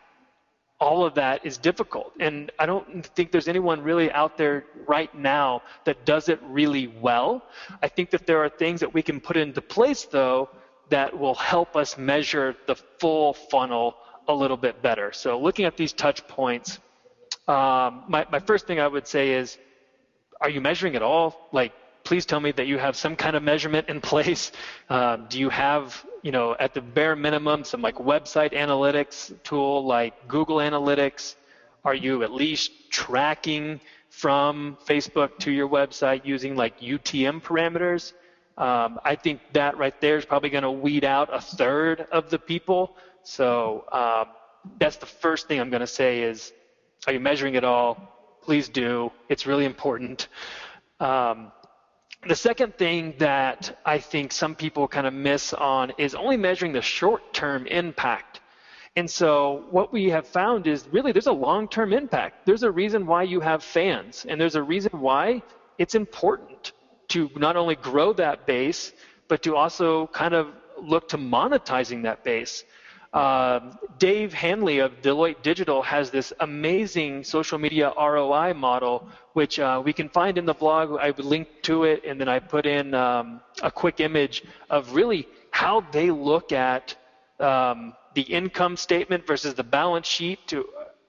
all 0.81 1.05
of 1.05 1.15
that 1.15 1.45
is 1.45 1.59
difficult. 1.59 2.13
And 2.21 2.53
I 2.59 2.67
don't 2.67 3.05
think 3.05 3.33
there's 3.33 3.49
anyone 3.49 3.83
really 3.83 4.11
out 4.13 4.37
there 4.37 4.65
right 4.87 5.13
now 5.15 5.63
that 5.85 6.05
does 6.05 6.29
it 6.29 6.39
really 6.43 6.87
well. 6.87 7.43
I 7.83 7.89
think 7.89 8.11
that 8.11 8.27
there 8.27 8.43
are 8.45 8.49
things 8.49 8.81
that 8.81 8.95
we 8.95 9.03
can 9.03 9.21
put 9.21 9.37
into 9.37 9.61
place, 9.61 10.05
though, 10.05 10.49
that 10.91 11.19
will 11.19 11.35
help 11.35 11.77
us 11.77 11.99
measure 11.99 12.57
the 12.67 12.77
full 12.77 13.35
funnel 13.35 13.97
a 14.29 14.35
little 14.35 14.57
bit 14.57 14.81
better. 14.81 15.13
So 15.13 15.41
looking 15.41 15.65
at 15.65 15.77
these 15.77 15.93
touch 15.93 16.27
points, 16.29 16.79
um, 17.49 18.05
my, 18.09 18.27
my 18.31 18.39
first 18.39 18.67
thing 18.67 18.79
I 18.79 18.87
would 18.87 19.07
say 19.07 19.33
is, 19.33 19.59
are 20.41 20.51
you 20.51 20.61
measuring 20.61 20.95
at 20.95 21.03
all? 21.03 21.49
Like, 21.51 21.73
please 22.09 22.25
tell 22.25 22.41
me 22.41 22.53
that 22.53 22.67
you 22.67 22.79
have 22.79 22.97
some 22.97 23.15
kind 23.15 23.37
of 23.37 23.43
measurement 23.43 23.89
in 23.89 24.01
place. 24.01 24.51
Uh, 24.91 25.17
do 25.29 25.39
you 25.39 25.51
have 25.51 26.03
you 26.23 26.33
know, 26.33 26.57
at 26.59 26.75
the 26.75 26.81
bare 26.81 27.15
minimum, 27.15 27.65
some 27.65 27.83
like 27.83 27.97
website 27.97 28.53
analytics 28.53 29.35
tool 29.43 29.85
like 29.85 30.15
Google 30.27 30.57
Analytics? 30.57 31.37
Are 31.85 31.95
you 31.95 32.23
at 32.23 32.33
least 32.33 32.91
tracking 32.91 33.81
from 34.09 34.79
Facebook 34.87 35.39
to 35.41 35.51
your 35.51 35.69
website 35.69 36.25
using 36.25 36.57
like 36.57 36.81
UTM 36.81 37.43
parameters? 37.43 38.15
Um, 38.57 38.99
I 39.05 39.15
think 39.15 39.41
that 39.53 39.79
right 39.79 39.99
there 40.01 40.17
is 40.17 40.25
probably 40.25 40.51
going 40.51 40.65
to 40.65 40.71
weed 40.71 41.05
out 41.05 41.29
a 41.33 41.41
third 41.41 42.07
of 42.11 42.31
the 42.31 42.39
people. 42.39 42.97
So 43.23 43.85
um, 43.93 44.29
that's 44.81 44.97
the 44.97 45.07
first 45.07 45.47
thing 45.47 45.61
I'm 45.61 45.71
going 45.71 45.81
to 45.81 45.87
say 45.87 46.23
is, 46.23 46.53
are 47.07 47.13
you 47.13 47.21
measuring 47.21 47.55
it 47.55 47.65
all? 47.65 47.91
Please 48.43 48.69
do. 48.69 49.13
It's 49.29 49.47
really 49.47 49.67
important. 49.67 50.29
Um, 50.99 51.53
the 52.27 52.35
second 52.35 52.77
thing 52.77 53.15
that 53.19 53.79
I 53.85 53.99
think 53.99 54.33
some 54.33 54.55
people 54.55 54.89
kind 54.89 55.07
of 55.07 55.15
miss 55.15 55.53
on 55.53 55.93
is 55.99 56.15
only 56.15 56.37
measuring 56.37 56.73
the 56.73 56.83
short 56.83 57.33
term 57.33 57.67
impact. 57.67 58.41
And 58.97 59.09
so 59.09 59.65
what 59.71 59.93
we 59.93 60.11
have 60.11 60.27
found 60.27 60.67
is 60.67 60.89
really 60.91 61.13
there's 61.13 61.29
a 61.29 61.33
long 61.33 61.69
term 61.69 61.93
impact. 61.93 62.47
There's 62.47 62.65
a 62.65 62.71
reason 62.71 63.07
why 63.07 63.23
you 63.23 63.41
have 63.41 63.63
fans, 63.63 64.27
and 64.29 64.41
there's 64.41 64.57
a 64.57 64.63
reason 64.63 65.01
why 65.01 65.43
it's 65.79 65.95
important 65.95 66.73
to 67.09 67.31
not 67.37 67.57
only 67.57 67.77
grow 67.77 68.13
that 68.15 68.47
base, 68.47 68.93
but 69.29 69.43
to 69.45 69.55
also 69.55 70.09
kind 70.09 70.35
of 70.35 70.49
look 70.81 71.09
to 71.11 71.19
monetizing 71.19 72.03
that 72.03 72.25
base. 72.25 72.65
Um, 73.19 73.77
Dave 73.99 74.33
Hanley 74.33 74.79
of 74.79 75.03
Deloitte 75.03 75.43
Digital 75.43 75.83
has 75.83 76.09
this 76.09 76.33
amazing 76.39 77.25
social 77.25 77.59
media 77.59 77.93
ROI 77.99 78.55
model, 78.55 79.09
which 79.33 79.59
uh, 79.59 79.83
we 79.85 79.93
can 79.93 80.09
find 80.09 80.39
in 80.39 80.47
the 80.47 80.55
blog. 80.55 80.97
I 81.01 81.11
link 81.19 81.49
to 81.63 81.83
it, 81.83 82.05
and 82.05 82.21
then 82.21 82.29
I 82.29 82.39
put 82.39 82.65
in 82.65 82.95
um, 82.95 83.41
a 83.61 83.73
quick 83.73 83.99
image 83.99 84.45
of 84.71 84.95
really 84.95 85.27
how 85.51 85.81
they 85.91 86.13
look 86.13 86.53
at 86.53 86.95
um, 87.41 87.93
the 88.15 88.23
income 88.23 88.77
statement 88.77 89.27
versus 89.27 89.53
the 89.55 89.65
balance 89.65 90.07
sheet 90.07 90.39
to, 90.47 90.65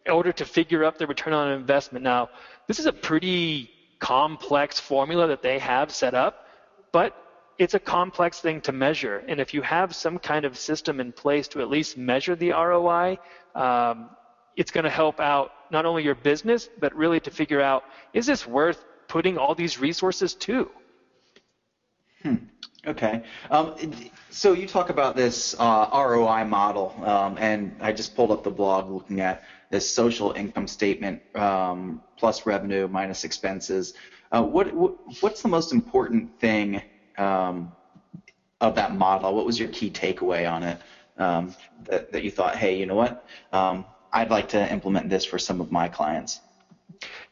in 0.08 0.12
order 0.12 0.32
to 0.32 0.46
figure 0.46 0.84
out 0.84 0.98
the 0.98 1.06
return 1.06 1.34
on 1.34 1.52
investment. 1.52 2.04
Now, 2.04 2.30
this 2.66 2.80
is 2.80 2.88
a 2.88 2.94
pretty 2.94 3.70
complex 4.00 4.80
formula 4.80 5.28
that 5.28 5.44
they 5.44 5.60
have 5.60 5.92
set 5.92 6.16
up, 6.16 6.48
but 6.92 7.16
it's 7.60 7.74
a 7.74 7.80
complex 7.80 8.40
thing 8.40 8.62
to 8.62 8.72
measure. 8.72 9.22
And 9.28 9.40
if 9.40 9.54
you 9.54 9.62
have 9.62 9.94
some 9.94 10.18
kind 10.18 10.46
of 10.46 10.58
system 10.58 11.02
in 11.02 11.12
place 11.12 11.48
to 11.50 11.62
at 11.62 11.70
least 11.70 11.98
measure 11.98 12.36
the 12.36 12.52
ROI, 12.52 13.20
um, 13.54 14.10
it's 14.56 14.72
going 14.72 14.86
to 14.86 14.90
help 14.90 15.20
out 15.20 15.52
not 15.70 15.86
only 15.86 16.02
your 16.04 16.16
business, 16.16 16.70
but 16.80 16.96
really 16.96 17.20
to 17.20 17.30
figure 17.30 17.62
out 17.62 17.84
is 18.14 18.26
this 18.26 18.48
worth 18.48 18.86
putting 19.10 19.38
all 19.38 19.54
these 19.54 19.78
resources 19.78 20.34
to? 20.36 20.72
Hmm. 22.24 22.36
Okay. 22.88 23.24
Um, 23.52 23.76
so 24.30 24.54
you 24.54 24.66
talk 24.66 24.90
about 24.90 25.18
this 25.18 25.54
uh, 25.60 25.90
ROI 25.94 26.46
model, 26.46 26.96
um, 27.04 27.38
and 27.38 27.76
I 27.82 27.92
just 27.92 28.16
pulled 28.16 28.32
up 28.32 28.44
the 28.44 28.52
blog 28.52 28.90
looking 28.90 29.20
at 29.20 29.44
this 29.70 29.90
social 29.90 30.32
income 30.32 30.66
statement 30.66 31.22
um, 31.36 32.02
plus 32.18 32.46
revenue 32.46 32.88
minus 32.88 33.26
expenses. 33.26 33.96
Uh, 34.32 34.44
what, 34.44 34.74
what, 34.74 34.96
what's 35.20 35.42
the 35.42 35.50
most 35.50 35.74
important 35.74 36.40
thing 36.40 36.82
um, 37.20 37.72
of 38.62 38.76
that 38.76 38.96
model? 38.96 39.36
What 39.36 39.46
was 39.46 39.60
your 39.60 39.70
key 39.70 39.90
takeaway 39.92 40.50
on 40.52 40.64
it 40.64 40.78
um, 41.18 41.56
that, 41.84 42.12
that 42.12 42.24
you 42.24 42.32
thought, 42.32 42.56
hey, 42.56 42.78
you 42.78 42.86
know 42.86 42.96
what? 42.96 43.26
Um, 43.52 43.86
I'd 44.12 44.32
like 44.32 44.50
to 44.50 44.72
implement 44.72 45.10
this 45.10 45.26
for 45.26 45.38
some 45.38 45.62
of 45.62 45.72
my 45.72 45.88
clients. 45.88 46.42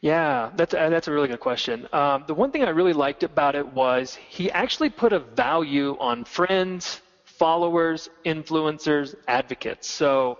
Yeah, 0.00 0.50
that's 0.54 0.74
uh, 0.74 0.88
that's 0.88 1.08
a 1.08 1.12
really 1.12 1.28
good 1.28 1.40
question. 1.40 1.88
Um, 1.92 2.24
the 2.26 2.34
one 2.34 2.52
thing 2.52 2.62
I 2.62 2.70
really 2.70 2.92
liked 2.92 3.22
about 3.24 3.54
it 3.56 3.66
was 3.66 4.14
he 4.14 4.50
actually 4.52 4.90
put 4.90 5.12
a 5.12 5.18
value 5.18 5.96
on 5.98 6.24
friends, 6.24 7.00
followers, 7.24 8.08
influencers, 8.24 9.16
advocates. 9.26 9.88
So 9.90 10.38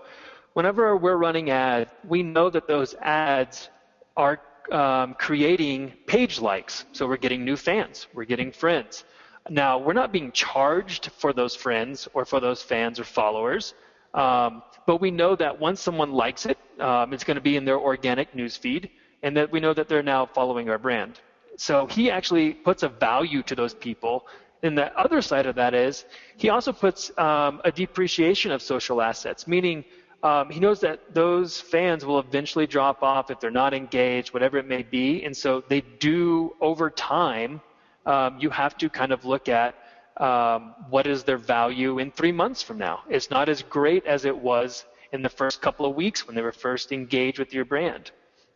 whenever 0.53 0.95
we're 0.95 1.17
running 1.17 1.49
ads, 1.49 1.91
we 2.07 2.23
know 2.23 2.49
that 2.49 2.67
those 2.67 2.95
ads 3.01 3.69
are 4.15 4.39
um, 4.71 5.13
creating 5.15 5.93
page 6.07 6.39
likes. 6.39 6.85
So 6.93 7.05
we're 7.07 7.17
getting 7.17 7.43
new 7.43 7.57
fans, 7.57 8.07
we're 8.13 8.25
getting 8.25 8.51
friends. 8.51 9.03
Now, 9.49 9.77
we're 9.77 9.93
not 9.93 10.11
being 10.11 10.31
charged 10.31 11.11
for 11.17 11.33
those 11.33 11.55
friends 11.55 12.07
or 12.13 12.25
for 12.25 12.39
those 12.39 12.61
fans 12.61 12.99
or 12.99 13.03
followers, 13.03 13.73
um, 14.13 14.63
but 14.85 15.01
we 15.01 15.11
know 15.11 15.35
that 15.35 15.59
once 15.59 15.81
someone 15.81 16.11
likes 16.11 16.45
it, 16.45 16.57
um, 16.79 17.13
it's 17.13 17.23
going 17.23 17.35
to 17.35 17.41
be 17.41 17.55
in 17.55 17.65
their 17.65 17.79
organic 17.79 18.33
newsfeed, 18.33 18.89
and 19.23 19.35
that 19.37 19.51
we 19.51 19.59
know 19.59 19.73
that 19.73 19.87
they're 19.87 20.03
now 20.03 20.25
following 20.25 20.69
our 20.69 20.77
brand. 20.77 21.19
So 21.57 21.87
he 21.87 22.09
actually 22.09 22.53
puts 22.53 22.83
a 22.83 22.89
value 22.89 23.43
to 23.43 23.55
those 23.55 23.73
people. 23.73 24.27
And 24.63 24.77
the 24.77 24.97
other 24.97 25.21
side 25.21 25.45
of 25.45 25.55
that 25.55 25.73
is 25.73 26.05
he 26.37 26.49
also 26.49 26.71
puts 26.71 27.11
um, 27.17 27.61
a 27.65 27.71
depreciation 27.71 28.51
of 28.51 28.61
social 28.61 29.01
assets, 29.01 29.47
meaning 29.47 29.83
um, 30.23 30.49
he 30.49 30.59
knows 30.59 30.79
that 30.81 31.13
those 31.13 31.59
fans 31.59 32.05
will 32.05 32.19
eventually 32.19 32.67
drop 32.67 33.03
off 33.03 33.29
if 33.31 33.39
they're 33.39 33.51
not 33.51 33.73
engaged, 33.73 34.33
whatever 34.33 34.57
it 34.57 34.67
may 34.67 34.83
be. 34.83 35.23
And 35.23 35.35
so 35.35 35.63
they 35.69 35.81
do, 35.99 36.55
over 36.61 36.89
time, 36.89 37.61
um, 38.05 38.37
you 38.39 38.49
have 38.49 38.77
to 38.77 38.89
kind 38.89 39.11
of 39.11 39.25
look 39.25 39.49
at 39.49 39.75
um, 40.17 40.75
what 40.89 41.07
is 41.07 41.23
their 41.23 41.37
value 41.37 41.99
in 41.99 42.11
three 42.11 42.31
months 42.31 42.61
from 42.61 42.77
now. 42.77 43.01
It's 43.09 43.29
not 43.29 43.49
as 43.49 43.61
great 43.63 44.05
as 44.05 44.25
it 44.25 44.37
was 44.37 44.85
in 45.11 45.21
the 45.21 45.29
first 45.29 45.61
couple 45.61 45.85
of 45.85 45.95
weeks 45.95 46.27
when 46.27 46.35
they 46.35 46.41
were 46.41 46.51
first 46.51 46.91
engaged 46.91 47.39
with 47.39 47.53
your 47.53 47.65
brand. 47.65 48.11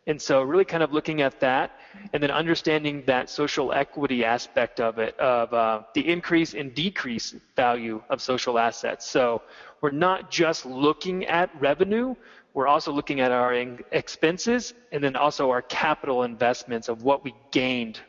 And 0.06 0.20
so, 0.20 0.42
really 0.42 0.66
kind 0.66 0.82
of 0.82 0.92
looking 0.92 1.22
at 1.22 1.40
that 1.40 1.78
and 2.12 2.22
then 2.22 2.30
understanding 2.30 3.02
that 3.06 3.30
social 3.30 3.72
equity 3.72 4.22
aspect 4.22 4.78
of 4.78 4.98
it, 4.98 5.18
of 5.18 5.54
uh, 5.54 5.82
the 5.94 6.06
increase 6.06 6.52
and 6.52 6.74
decrease 6.74 7.34
value 7.56 8.02
of 8.10 8.20
social 8.20 8.58
assets. 8.58 9.08
So, 9.08 9.40
we're 9.80 9.90
not 9.90 10.30
just 10.30 10.66
looking 10.66 11.24
at 11.24 11.48
revenue, 11.58 12.14
we're 12.52 12.68
also 12.68 12.92
looking 12.92 13.20
at 13.20 13.32
our 13.32 13.54
expenses 13.90 14.74
and 14.92 15.02
then 15.02 15.16
also 15.16 15.50
our 15.50 15.62
capital 15.62 16.22
investments 16.22 16.88
of 16.88 17.02
what 17.02 17.24
we 17.24 17.34
gained 17.50 18.00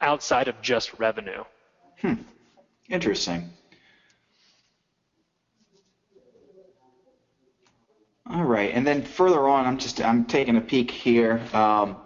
outside 0.00 0.48
of 0.48 0.60
just 0.62 0.98
revenue. 0.98 1.44
Hmm. 2.00 2.14
Interesting. 2.88 3.50
All 8.30 8.44
right, 8.44 8.72
and 8.74 8.86
then 8.86 9.02
further 9.02 9.48
on, 9.48 9.64
I'm 9.64 9.78
just 9.78 10.02
I'm 10.04 10.24
taking 10.26 10.56
a 10.56 10.60
peek 10.60 10.90
here. 10.90 11.40
Um, 11.54 11.96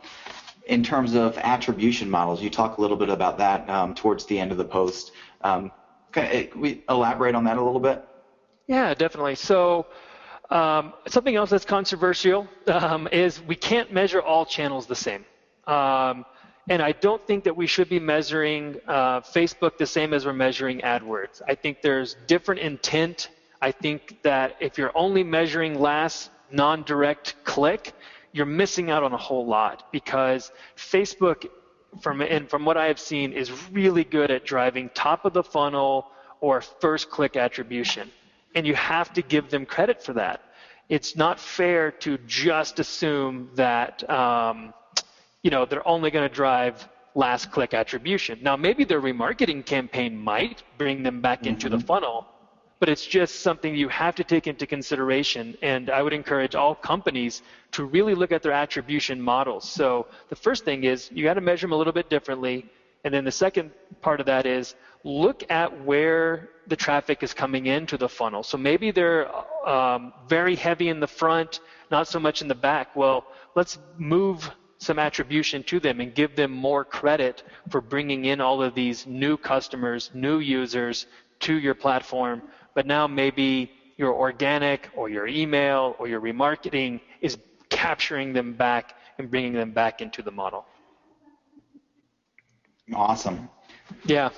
in 0.67 0.83
terms 0.83 1.15
of 1.15 1.37
attribution 1.39 2.09
models. 2.09 2.43
You 2.43 2.51
talk 2.51 2.79
a 2.79 2.81
little 2.81 2.97
bit 2.97 3.09
about 3.09 3.39
that 3.39 3.69
um, 3.69 3.95
towards 3.95 4.27
the 4.27 4.39
end 4.39 4.53
of 4.53 4.59
the 4.59 4.65
post. 4.65 5.13
Um, 5.43 5.73
can 6.13 6.49
we 6.57 6.85
elaborate 6.89 7.35
on 7.35 7.45
that 7.45 7.57
a 7.57 7.63
little 7.63 7.81
bit? 7.81 8.05
Yeah, 8.67 8.95
definitely. 8.95 9.35
So 9.35 9.87
um, 10.51 10.93
something 11.09 11.35
else 11.35 11.51
that's 11.51 11.65
controversial 11.65 12.49
um, 12.67 13.09
is 13.11 13.43
we 13.43 13.57
can't 13.57 13.93
measure 13.93 14.23
all 14.23 14.47
channels 14.47 14.87
the 14.87 14.95
same. 14.95 15.25
Um, 15.67 16.25
and 16.69 16.81
I 16.81 16.93
don't 16.93 17.25
think 17.27 17.45
that 17.45 17.57
we 17.57 17.67
should 17.67 17.89
be 17.89 17.99
measuring 17.99 18.77
uh, 18.87 19.21
Facebook 19.21 19.79
the 19.79 19.87
same 19.87 20.15
as 20.15 20.25
we're 20.25 20.33
measuring 20.33 20.81
AdWords. 20.81 21.43
I 21.47 21.55
think 21.55 21.83
there's 21.83 22.17
different 22.27 22.61
intent. 22.61 23.31
I 23.61 23.73
think 23.73 24.23
that 24.23 24.57
if 24.61 24.79
you're 24.79 24.97
only 24.97 25.25
measuring 25.25 25.81
last 25.81 26.31
non-direct 26.53 27.35
click, 27.45 27.93
you're 28.33 28.47
missing 28.47 28.91
out 28.91 29.03
on 29.03 29.13
a 29.13 29.17
whole 29.17 29.47
lot 29.47 29.91
because 29.93 30.53
Facebook, 30.77 31.47
from 32.01 32.23
and 32.23 32.49
from 32.49 32.65
what 32.65 32.77
I 32.77 32.87
have 32.87 32.99
seen, 32.99 33.33
is 33.33 33.51
really 33.71 34.05
good 34.05 34.31
at 34.31 34.45
driving 34.45 34.89
top 34.95 35.25
of 35.25 35.33
the 35.33 35.43
funnel 35.43 36.07
or 36.41 36.61
first 36.61 37.11
click 37.11 37.37
attribution, 37.37 38.11
and 38.55 38.67
you 38.67 38.75
have 38.75 39.13
to 39.15 39.23
give 39.23 39.51
them 39.51 39.67
credit 39.67 40.03
for 40.03 40.13
that. 40.15 40.41
It's 40.89 41.17
not 41.17 41.41
fair 41.41 41.91
to 41.91 42.19
just 42.27 42.79
assume 42.79 43.51
that 43.55 44.09
um, 44.09 44.75
you 45.43 45.51
know 45.51 45.65
they're 45.65 45.87
only 45.87 46.11
going 46.11 46.29
to 46.29 46.35
drive 46.35 46.89
last 47.15 47.51
click 47.51 47.75
attribution. 47.75 48.39
Now 48.43 48.57
maybe 48.57 48.85
their 48.85 49.01
remarketing 49.01 49.65
campaign 49.65 50.17
might 50.17 50.63
bring 50.79 51.03
them 51.03 51.21
back 51.21 51.41
mm-hmm. 51.41 51.49
into 51.49 51.69
the 51.69 51.77
mm-hmm. 51.77 51.87
funnel, 51.87 52.27
but 52.81 52.89
it's 52.89 53.07
just 53.07 53.41
something 53.41 53.75
you 53.77 53.89
have 53.89 54.15
to 54.17 54.25
take 54.25 54.47
into 54.47 54.67
consideration. 54.67 55.57
And 55.63 55.91
I 55.91 56.03
would 56.03 56.13
encourage 56.13 56.55
all 56.55 56.75
companies 56.75 57.43
to 57.73 57.85
really 57.85 58.15
look 58.15 58.33
at 58.33 58.43
their 58.43 58.53
attribution 58.53 59.21
models. 59.21 59.69
So 59.69 60.07
the 60.31 60.37
first 60.37 60.65
thing 60.65 60.85
is 60.85 61.11
you 61.13 61.23
got 61.23 61.35
to 61.35 61.41
measure 61.41 61.67
them 61.67 61.73
a 61.73 61.77
little 61.77 61.93
bit 61.93 62.09
differently. 62.09 62.67
And 63.05 63.13
then 63.13 63.25
the 63.25 63.33
second 63.33 63.73
part 64.01 64.21
of 64.21 64.27
that 64.27 64.47
is 64.47 64.75
look 65.05 65.45
at 65.51 65.85
where 65.85 66.49
the 66.69 66.77
traffic 66.77 67.23
is 67.23 67.35
coming 67.35 67.67
into 67.67 67.97
the 67.97 68.09
funnel. 68.09 68.43
So 68.43 68.57
maybe 68.57 68.91
they're 68.91 69.29
um, 69.69 70.13
very 70.29 70.55
heavy 70.55 70.89
in 70.89 71.01
the 71.01 71.07
front, 71.07 71.61
not 71.91 72.07
so 72.09 72.19
much 72.21 72.43
in 72.43 72.49
the 72.49 72.55
back. 72.55 72.95
Well, 72.95 73.27
let's 73.55 73.79
move 73.99 74.51
some 74.83 74.99
attribution 74.99 75.63
to 75.65 75.79
them 75.81 76.01
and 76.01 76.15
give 76.15 76.35
them 76.35 76.51
more 76.51 76.85
credit 76.85 77.43
for 77.71 77.81
bringing 77.81 78.25
in 78.25 78.41
all 78.41 78.63
of 78.63 78.75
these 78.75 79.07
new 79.07 79.37
customers, 79.37 80.11
new 80.13 80.39
users 80.41 81.07
to 81.41 81.55
your 81.59 81.75
platform 81.75 82.43
but 82.75 82.87
now 82.87 83.07
maybe 83.07 83.71
your 83.97 84.15
organic 84.15 84.89
or 84.95 85.09
your 85.09 85.27
email 85.27 85.95
or 85.99 86.09
your 86.09 86.21
remarketing 86.21 87.01
is 87.21 87.39
capturing 87.69 88.33
them 88.33 88.55
back 88.55 88.95
and 89.19 89.31
bringing 89.31 89.53
them 89.53 89.73
back 89.73 90.01
into 90.01 90.23
the 90.23 90.31
model. 90.31 90.65
Awesome. 92.95 93.49
Yeah, 94.05 94.31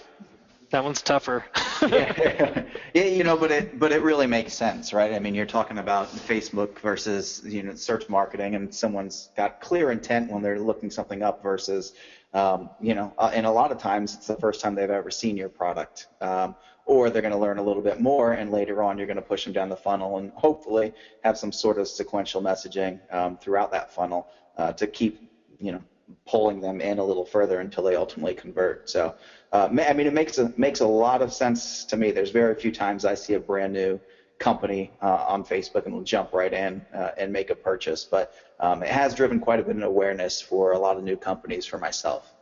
that 0.75 0.83
one's 0.83 1.03
tougher. 1.03 1.45
yeah. 1.83 2.65
yeah, 2.95 3.05
you 3.05 3.23
know, 3.23 3.37
but 3.37 3.53
it 3.53 3.79
but 3.79 3.93
it 3.93 4.03
really 4.03 4.27
makes 4.27 4.55
sense, 4.55 4.93
right? 4.93 5.13
I 5.13 5.21
mean, 5.21 5.33
you're 5.33 5.47
talking 5.47 5.79
about 5.79 6.09
Facebook 6.09 6.81
versus 6.81 7.43
you 7.45 7.63
know 7.63 7.77
search 7.77 8.09
marketing, 8.09 8.57
and 8.57 8.75
someone's 8.75 9.31
got 9.37 9.61
clear 9.61 9.93
intent 9.93 10.33
when 10.33 10.43
they're 10.43 10.59
looking 10.59 10.91
something 10.91 11.23
up 11.23 11.45
versus, 11.45 11.93
um, 12.33 12.71
you 12.81 12.93
know, 12.93 13.15
uh, 13.19 13.31
and 13.33 13.47
a 13.47 13.51
lot 13.51 13.71
of 13.71 13.79
times 13.79 14.17
it's 14.17 14.27
the 14.27 14.35
first 14.35 14.61
time 14.61 14.75
they've 14.75 14.91
ever 14.91 15.13
seen 15.13 15.37
your 15.37 15.49
product. 15.49 16.09
Um, 16.21 16.57
or 16.87 17.09
they're 17.09 17.23
going 17.23 17.33
to 17.33 17.39
learn 17.39 17.59
a 17.59 17.63
little 17.63 17.81
bit 17.81 18.01
more, 18.01 18.33
and 18.33 18.51
later 18.51 18.83
on 18.83 18.99
you're 18.99 19.07
going 19.07 19.17
to 19.17 19.23
push 19.23 19.45
them 19.45 19.53
down 19.53 19.69
the 19.69 19.77
funnel 19.77 20.19
and 20.19 20.33
hopefully 20.33 20.93
have 21.23 21.39
some 21.39 21.53
sort 21.53 21.79
of 21.79 21.87
sequential 21.87 22.43
messaging 22.43 22.99
um, 23.11 23.39
throughout 23.39 23.71
that 23.71 23.95
funnel 23.95 24.29
uh, 24.59 24.73
to 24.73 24.89
keep, 24.89 25.31
you 25.61 25.71
know, 25.71 25.83
pulling 26.27 26.61
them 26.61 26.81
in 26.81 26.99
a 26.99 27.05
little 27.05 27.25
further 27.25 27.61
until 27.61 27.85
they 27.85 27.97
ultimately 27.97 28.35
convert. 28.35 28.91
So, 28.91 29.15
uh, 29.55 29.69
I 29.89 29.93
mean, 29.93 30.09
it 30.09 30.13
makes 30.13 30.39
a 30.39 30.53
makes 30.57 30.81
a 30.81 30.87
lot 30.87 31.23
of 31.23 31.33
sense 31.33 31.85
to 31.85 31.97
me. 31.97 32.11
There's 32.11 32.31
very 32.31 32.57
few 32.57 32.73
times 32.73 33.05
I 33.05 33.15
see 33.15 33.35
a 33.35 33.41
brand 33.41 33.73
new 33.73 34.01
company 34.41 34.91
uh, 35.01 35.27
on 35.29 35.45
Facebook 35.45 35.85
and 35.87 35.95
will 35.95 36.03
jump 36.03 36.33
right 36.33 36.53
in 36.53 36.85
uh, 36.93 37.11
and 37.17 37.33
make 37.33 37.51
a 37.51 37.55
purchase, 37.55 38.03
but 38.05 38.35
um, 38.59 38.83
it 38.83 38.89
has 38.89 39.15
driven 39.15 39.39
quite 39.39 39.61
a 39.61 39.63
bit 39.63 39.77
of 39.77 39.83
awareness 39.85 40.41
for 40.41 40.73
a 40.73 40.79
lot 40.79 40.97
of 40.97 41.05
new 41.05 41.17
companies 41.17 41.65
for 41.65 41.79
myself. 41.79 42.33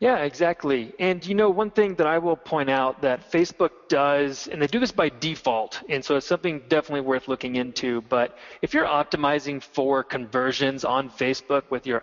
Yeah, 0.00 0.24
exactly. 0.24 0.92
And 0.98 1.24
you 1.24 1.36
know, 1.36 1.48
one 1.48 1.70
thing 1.70 1.94
that 1.94 2.08
I 2.08 2.18
will 2.18 2.36
point 2.36 2.70
out 2.70 3.00
that 3.02 3.30
Facebook 3.30 3.70
does, 3.88 4.48
and 4.48 4.60
they 4.60 4.66
do 4.66 4.80
this 4.80 4.90
by 4.90 5.08
default, 5.20 5.80
and 5.88 6.04
so 6.04 6.16
it's 6.16 6.26
something 6.26 6.60
definitely 6.68 7.02
worth 7.02 7.28
looking 7.28 7.54
into. 7.54 8.00
But 8.00 8.36
if 8.62 8.74
you're 8.74 8.86
optimizing 8.86 9.62
for 9.62 10.02
conversions 10.02 10.84
on 10.84 11.08
Facebook 11.08 11.70
with 11.70 11.86
your 11.86 12.02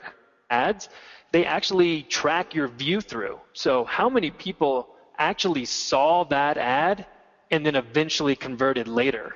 ads, 0.50 0.88
they 1.34 1.46
actually 1.46 2.04
track 2.04 2.54
your 2.54 2.68
view 2.68 3.02
through. 3.02 3.40
So 3.54 3.84
how 3.86 4.08
many 4.08 4.30
people 4.30 4.88
actually 5.18 5.66
saw 5.66 6.24
that 6.26 6.58
ad 6.58 7.08
and 7.50 7.66
then 7.66 7.76
eventually 7.76 8.36
converted 8.36 8.88
later? 8.88 9.36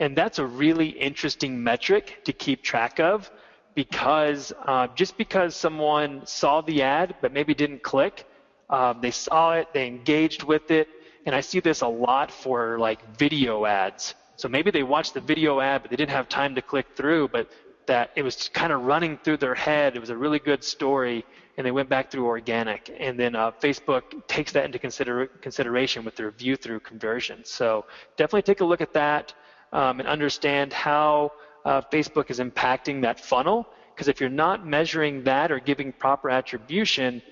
And 0.00 0.16
that's 0.16 0.38
a 0.38 0.46
really 0.46 0.88
interesting 0.88 1.62
metric 1.62 2.20
to 2.24 2.32
keep 2.32 2.62
track 2.62 2.98
of 2.98 3.30
because 3.74 4.52
uh, 4.66 4.88
just 4.94 5.18
because 5.18 5.54
someone 5.54 6.22
saw 6.24 6.62
the 6.62 6.82
ad 6.82 7.14
but 7.20 7.30
maybe 7.30 7.54
didn't 7.54 7.82
click, 7.82 8.24
um, 8.70 9.00
they 9.02 9.10
saw 9.10 9.52
it, 9.52 9.68
they 9.74 9.86
engaged 9.86 10.44
with 10.44 10.70
it, 10.70 10.88
and 11.26 11.34
I 11.34 11.42
see 11.42 11.60
this 11.60 11.82
a 11.82 11.86
lot 11.86 12.32
for 12.32 12.78
like 12.78 13.00
video 13.18 13.66
ads. 13.66 14.14
So 14.36 14.48
maybe 14.48 14.70
they 14.70 14.82
watched 14.82 15.12
the 15.14 15.20
video 15.20 15.60
ad 15.60 15.82
but 15.82 15.90
they 15.90 15.96
didn't 15.96 16.10
have 16.10 16.28
time 16.28 16.54
to 16.54 16.62
click 16.62 16.86
through, 16.96 17.28
but 17.28 17.48
that 17.86 18.10
it 18.16 18.22
was 18.22 18.48
kind 18.52 18.72
of 18.72 18.82
running 18.82 19.18
through 19.18 19.38
their 19.38 19.54
head. 19.54 19.96
It 19.96 20.00
was 20.00 20.10
a 20.10 20.16
really 20.16 20.38
good 20.38 20.62
story, 20.62 21.24
and 21.56 21.66
they 21.66 21.70
went 21.70 21.88
back 21.88 22.10
through 22.10 22.26
organic. 22.26 22.94
And 22.98 23.18
then 23.18 23.34
uh, 23.34 23.50
Facebook 23.52 24.26
takes 24.26 24.52
that 24.52 24.64
into 24.64 24.78
consider- 24.78 25.26
consideration 25.26 26.04
with 26.04 26.16
their 26.16 26.30
view 26.30 26.56
through 26.56 26.80
conversion. 26.80 27.44
So 27.44 27.84
definitely 28.16 28.42
take 28.42 28.60
a 28.60 28.64
look 28.64 28.80
at 28.80 28.92
that 28.94 29.34
um, 29.72 30.00
and 30.00 30.08
understand 30.08 30.72
how 30.72 31.32
uh, 31.64 31.80
Facebook 31.92 32.30
is 32.30 32.38
impacting 32.38 33.02
that 33.02 33.20
funnel. 33.20 33.66
Because 33.94 34.08
if 34.08 34.20
you're 34.20 34.30
not 34.30 34.66
measuring 34.66 35.22
that 35.24 35.52
or 35.52 35.60
giving 35.60 35.92
proper 35.92 36.28
attribution, 36.28 37.22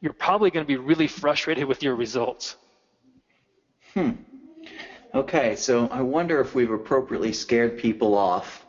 you're 0.00 0.12
probably 0.12 0.50
going 0.50 0.64
to 0.64 0.68
be 0.68 0.76
really 0.76 1.06
frustrated 1.06 1.64
with 1.64 1.82
your 1.82 1.94
results. 1.94 2.56
Hmm. 3.94 4.10
Okay, 5.14 5.56
so 5.56 5.88
I 5.88 6.02
wonder 6.02 6.40
if 6.40 6.54
we've 6.54 6.70
appropriately 6.70 7.32
scared 7.32 7.78
people 7.78 8.14
off. 8.14 8.66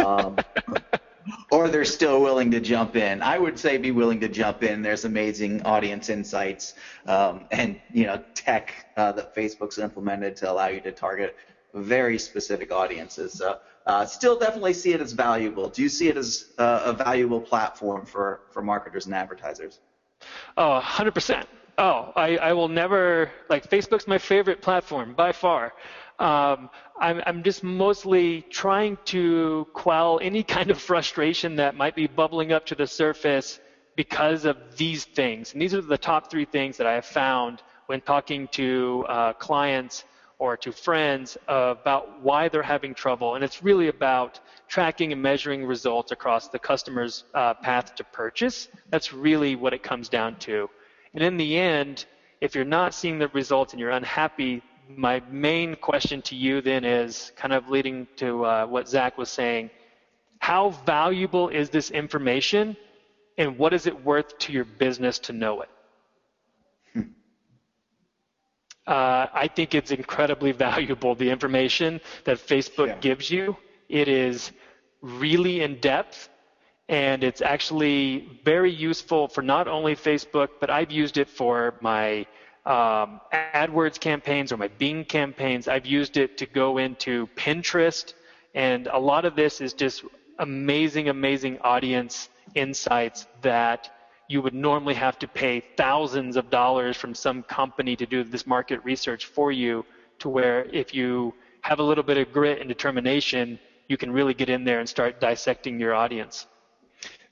Um, 0.00 0.36
or 1.50 1.68
they're 1.68 1.84
still 1.84 2.22
willing 2.22 2.50
to 2.50 2.60
jump 2.60 2.96
in. 2.96 3.22
I 3.22 3.38
would 3.38 3.58
say 3.58 3.76
be 3.78 3.90
willing 3.90 4.20
to 4.20 4.28
jump 4.28 4.62
in. 4.62 4.82
There's 4.82 5.04
amazing 5.04 5.62
audience 5.62 6.08
insights 6.08 6.74
um, 7.06 7.46
and 7.50 7.80
you 7.92 8.06
know 8.06 8.22
tech 8.34 8.86
uh, 8.96 9.12
that 9.12 9.34
Facebook's 9.34 9.78
implemented 9.78 10.36
to 10.36 10.50
allow 10.50 10.68
you 10.68 10.80
to 10.80 10.92
target 10.92 11.36
very 11.74 12.18
specific 12.18 12.72
audiences. 12.72 13.34
So 13.34 13.58
uh, 13.86 14.04
still 14.04 14.38
definitely 14.38 14.74
see 14.74 14.92
it 14.92 15.00
as 15.00 15.12
valuable. 15.12 15.68
Do 15.68 15.82
you 15.82 15.88
see 15.88 16.08
it 16.08 16.16
as 16.16 16.52
uh, 16.58 16.82
a 16.84 16.92
valuable 16.92 17.40
platform 17.40 18.06
for, 18.06 18.40
for 18.50 18.62
marketers 18.62 19.06
and 19.06 19.14
advertisers? 19.14 19.80
Oh, 20.56 20.80
100%. 20.82 21.44
Oh, 21.78 22.12
I, 22.16 22.36
I 22.38 22.52
will 22.54 22.68
never, 22.68 23.30
like, 23.48 23.70
Facebook's 23.70 24.08
my 24.08 24.18
favorite 24.18 24.60
platform 24.60 25.14
by 25.14 25.32
far. 25.32 25.72
Um, 26.18 26.70
I'm, 27.00 27.22
I'm 27.26 27.42
just 27.44 27.62
mostly 27.62 28.42
trying 28.50 28.98
to 29.06 29.66
quell 29.72 30.18
any 30.20 30.42
kind 30.42 30.70
of 30.70 30.80
frustration 30.80 31.56
that 31.56 31.76
might 31.76 31.94
be 31.94 32.06
bubbling 32.06 32.52
up 32.52 32.66
to 32.66 32.74
the 32.74 32.86
surface 32.86 33.60
because 33.94 34.44
of 34.44 34.56
these 34.76 35.04
things. 35.04 35.52
And 35.52 35.62
these 35.62 35.74
are 35.74 35.80
the 35.80 35.98
top 35.98 36.30
three 36.30 36.44
things 36.44 36.76
that 36.76 36.86
I 36.86 36.94
have 36.94 37.06
found 37.06 37.62
when 37.86 38.00
talking 38.00 38.48
to 38.48 39.04
uh, 39.08 39.32
clients 39.34 40.04
or 40.38 40.56
to 40.56 40.70
friends 40.70 41.36
about 41.48 42.22
why 42.22 42.48
they're 42.48 42.62
having 42.62 42.94
trouble. 42.94 43.34
And 43.34 43.42
it's 43.42 43.62
really 43.62 43.88
about 43.88 44.38
tracking 44.68 45.12
and 45.12 45.20
measuring 45.20 45.64
results 45.64 46.12
across 46.12 46.48
the 46.48 46.58
customer's 46.58 47.24
uh, 47.34 47.54
path 47.54 47.94
to 47.96 48.04
purchase. 48.04 48.68
That's 48.90 49.12
really 49.12 49.56
what 49.56 49.72
it 49.72 49.82
comes 49.82 50.08
down 50.08 50.36
to. 50.40 50.70
And 51.14 51.22
in 51.24 51.36
the 51.36 51.58
end, 51.58 52.06
if 52.40 52.54
you're 52.54 52.64
not 52.64 52.94
seeing 52.94 53.18
the 53.18 53.28
results 53.28 53.72
and 53.72 53.80
you're 53.80 53.90
unhappy, 53.90 54.62
my 54.88 55.22
main 55.30 55.76
question 55.76 56.22
to 56.22 56.34
you 56.34 56.60
then 56.60 56.84
is 56.84 57.32
kind 57.36 57.52
of 57.52 57.68
leading 57.68 58.06
to 58.16 58.44
uh, 58.44 58.66
what 58.66 58.88
Zach 58.88 59.18
was 59.18 59.28
saying. 59.28 59.70
How 60.38 60.70
valuable 60.86 61.48
is 61.48 61.68
this 61.70 61.90
information 61.90 62.76
and 63.36 63.58
what 63.58 63.72
is 63.72 63.86
it 63.86 64.04
worth 64.04 64.38
to 64.38 64.52
your 64.52 64.64
business 64.64 65.18
to 65.20 65.32
know 65.32 65.60
it? 65.62 65.68
uh, 68.88 69.26
I 69.34 69.48
think 69.48 69.74
it's 69.74 69.90
incredibly 69.90 70.52
valuable, 70.66 71.14
the 71.14 71.30
information 71.30 72.00
that 72.24 72.38
Facebook 72.38 72.88
yeah. 72.88 72.98
gives 73.00 73.30
you. 73.30 73.56
It 73.88 74.08
is 74.08 74.50
really 75.02 75.60
in 75.62 75.78
depth 75.80 76.30
and 76.88 77.22
it's 77.22 77.42
actually 77.42 78.40
very 78.44 78.72
useful 78.72 79.28
for 79.28 79.42
not 79.42 79.68
only 79.68 79.94
Facebook, 79.94 80.48
but 80.58 80.70
I've 80.70 80.90
used 80.90 81.18
it 81.18 81.28
for 81.28 81.74
my 81.82 82.26
um, 82.68 83.22
AdWords 83.32 83.98
campaigns 83.98 84.52
or 84.52 84.58
my 84.58 84.68
Bing 84.68 85.04
campaigns. 85.04 85.68
I've 85.68 85.86
used 85.86 86.18
it 86.18 86.36
to 86.38 86.46
go 86.46 86.76
into 86.76 87.26
Pinterest, 87.34 88.12
and 88.54 88.86
a 88.88 88.98
lot 88.98 89.24
of 89.24 89.34
this 89.34 89.62
is 89.62 89.72
just 89.72 90.04
amazing, 90.38 91.08
amazing 91.08 91.58
audience 91.60 92.28
insights 92.54 93.26
that 93.40 93.90
you 94.28 94.42
would 94.42 94.52
normally 94.52 94.94
have 94.94 95.18
to 95.20 95.26
pay 95.26 95.62
thousands 95.78 96.36
of 96.36 96.50
dollars 96.50 96.96
from 96.96 97.14
some 97.14 97.42
company 97.42 97.96
to 97.96 98.04
do 98.04 98.22
this 98.22 98.46
market 98.46 98.84
research 98.84 99.24
for 99.24 99.50
you 99.50 99.84
to 100.18 100.28
where 100.28 100.64
if 100.66 100.92
you 100.92 101.34
have 101.62 101.78
a 101.80 101.82
little 101.82 102.04
bit 102.04 102.18
of 102.18 102.30
grit 102.32 102.60
and 102.60 102.68
determination, 102.68 103.58
you 103.88 103.96
can 103.96 104.12
really 104.12 104.34
get 104.34 104.50
in 104.50 104.64
there 104.64 104.80
and 104.80 104.88
start 104.88 105.20
dissecting 105.20 105.80
your 105.80 105.94
audience. 105.94 106.46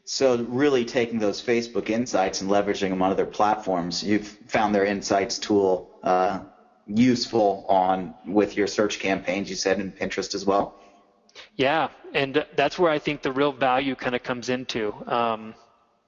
So 0.08 0.36
really 0.44 0.84
taking 0.84 1.18
those 1.18 1.42
Facebook 1.42 1.90
insights 1.90 2.40
and 2.40 2.48
leveraging 2.48 2.90
them 2.90 3.02
on 3.02 3.10
other 3.10 3.26
platforms, 3.26 4.04
you've 4.04 4.28
found 4.46 4.72
their 4.72 4.84
insights 4.84 5.36
tool 5.36 5.90
uh, 6.04 6.44
useful 6.86 7.66
on 7.68 8.14
with 8.24 8.56
your 8.56 8.68
search 8.68 9.00
campaigns. 9.00 9.50
You 9.50 9.56
said 9.56 9.80
in 9.80 9.90
Pinterest 9.90 10.32
as 10.36 10.46
well. 10.46 10.76
Yeah, 11.56 11.88
and 12.14 12.46
that's 12.54 12.78
where 12.78 12.92
I 12.92 13.00
think 13.00 13.22
the 13.22 13.32
real 13.32 13.50
value 13.50 13.96
kind 13.96 14.14
of 14.14 14.22
comes 14.22 14.48
into. 14.48 14.94
Um, 15.08 15.56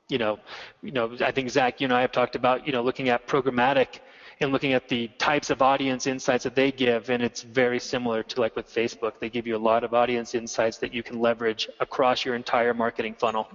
you 0.09 0.19
know, 0.19 0.39
you 0.81 0.93
know, 0.93 1.17
I 1.21 1.33
think 1.33 1.51
Zach, 1.51 1.81
you 1.81 1.87
and 1.87 1.93
I 1.93 2.01
have 2.01 2.13
talked 2.13 2.37
about, 2.37 2.69
you 2.69 2.73
know, 2.73 2.83
looking 2.83 3.09
at 3.09 3.27
programmatic 3.27 3.99
and 4.41 4.53
looking 4.53 4.75
at 4.75 4.89
the 4.89 5.09
types 5.19 5.51
of 5.51 5.61
audience 5.61 6.07
insights 6.07 6.45
that 6.45 6.55
they 6.55 6.71
give, 6.71 7.11
and 7.11 7.21
it's 7.21 7.43
very 7.43 7.81
similar 7.81 8.23
to 8.23 8.41
like 8.41 8.55
with 8.55 8.73
Facebook. 8.73 9.15
They 9.19 9.29
give 9.29 9.45
you 9.45 9.57
a 9.57 9.59
lot 9.59 9.83
of 9.83 9.93
audience 9.93 10.37
insights 10.37 10.79
that 10.79 10.95
you 10.95 11.03
can 11.03 11.19
leverage 11.19 11.69
across 11.81 12.25
your 12.25 12.37
entire 12.37 12.73
marketing 12.73 13.17
funnel. 13.19 13.49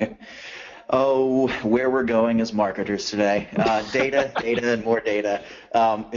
oh, 0.90 1.48
where 1.62 1.90
we're 1.90 2.02
going 2.02 2.40
as 2.40 2.52
marketers 2.52 3.10
today. 3.10 3.48
Uh, 3.56 3.82
data, 3.90 4.32
data, 4.40 4.72
and 4.72 4.84
more 4.84 5.00
data. 5.00 5.42
Um, 5.74 6.10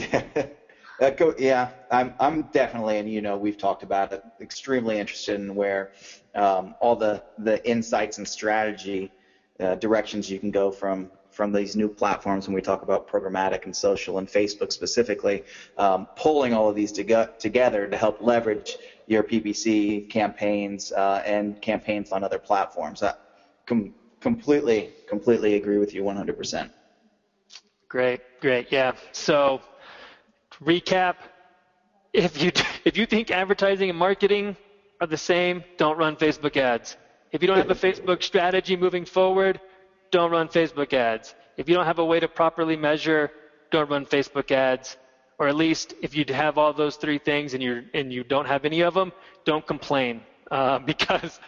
yeah, 1.37 1.69
I'm, 1.89 2.13
I'm 2.19 2.43
definitely, 2.53 2.99
and 2.99 3.09
you 3.09 3.21
know, 3.21 3.37
we've 3.37 3.57
talked 3.57 3.83
about 3.83 4.13
it, 4.13 4.23
extremely 4.39 4.99
interested 4.99 5.39
in 5.39 5.55
where 5.55 5.91
um, 6.35 6.75
all 6.79 6.95
the, 6.95 7.23
the 7.39 7.67
insights 7.69 8.17
and 8.17 8.27
strategy 8.27 9.11
uh, 9.59 9.75
directions 9.75 10.29
you 10.29 10.39
can 10.39 10.51
go 10.51 10.71
from 10.71 11.09
from 11.31 11.53
these 11.53 11.77
new 11.77 11.87
platforms 11.87 12.45
when 12.47 12.53
we 12.53 12.61
talk 12.61 12.81
about 12.81 13.07
programmatic 13.07 13.63
and 13.63 13.75
social 13.75 14.17
and 14.17 14.27
Facebook 14.27 14.71
specifically, 14.71 15.43
um, 15.77 16.05
pulling 16.17 16.53
all 16.53 16.69
of 16.69 16.75
these 16.75 16.91
to 16.91 17.29
together 17.39 17.87
to 17.87 17.97
help 17.97 18.21
leverage 18.21 18.75
your 19.07 19.23
PPC 19.23 20.09
campaigns 20.09 20.91
uh, 20.91 21.23
and 21.25 21.61
campaigns 21.61 22.11
on 22.11 22.23
other 22.23 22.37
platforms. 22.37 23.01
Uh, 23.01 23.13
com- 23.65 23.93
completely, 24.19 24.91
completely 25.07 25.55
agree 25.55 25.77
with 25.77 25.93
you 25.93 26.03
100%. 26.03 26.69
Great, 27.89 28.21
great, 28.39 28.71
yeah. 28.71 28.93
So, 29.11 29.61
recap: 30.63 31.15
if 32.13 32.41
you 32.41 32.51
if 32.85 32.97
you 32.97 33.05
think 33.05 33.31
advertising 33.31 33.89
and 33.89 33.99
marketing 33.99 34.55
are 35.01 35.07
the 35.07 35.17
same, 35.17 35.63
don't 35.77 35.97
run 35.97 36.15
Facebook 36.15 36.55
ads. 36.55 36.95
If 37.31 37.41
you 37.41 37.47
don't 37.47 37.57
have 37.57 37.71
a 37.71 37.75
Facebook 37.75 38.23
strategy 38.23 38.75
moving 38.75 39.05
forward, 39.05 39.59
don't 40.11 40.31
run 40.31 40.47
Facebook 40.47 40.93
ads. 40.93 41.35
If 41.57 41.67
you 41.67 41.75
don't 41.75 41.85
have 41.85 41.99
a 41.99 42.05
way 42.05 42.19
to 42.19 42.27
properly 42.27 42.75
measure, 42.75 43.31
don't 43.71 43.89
run 43.89 44.05
Facebook 44.05 44.51
ads. 44.51 44.97
Or 45.39 45.47
at 45.47 45.55
least 45.55 45.95
if 46.01 46.15
you 46.15 46.23
have 46.29 46.57
all 46.57 46.71
those 46.71 46.97
three 46.97 47.17
things 47.17 47.53
and 47.53 47.63
you 47.63 47.83
and 47.93 48.13
you 48.13 48.23
don't 48.23 48.45
have 48.45 48.63
any 48.63 48.81
of 48.81 48.93
them, 48.93 49.11
don't 49.43 49.65
complain 49.65 50.21
uh, 50.51 50.79
because 50.91 51.39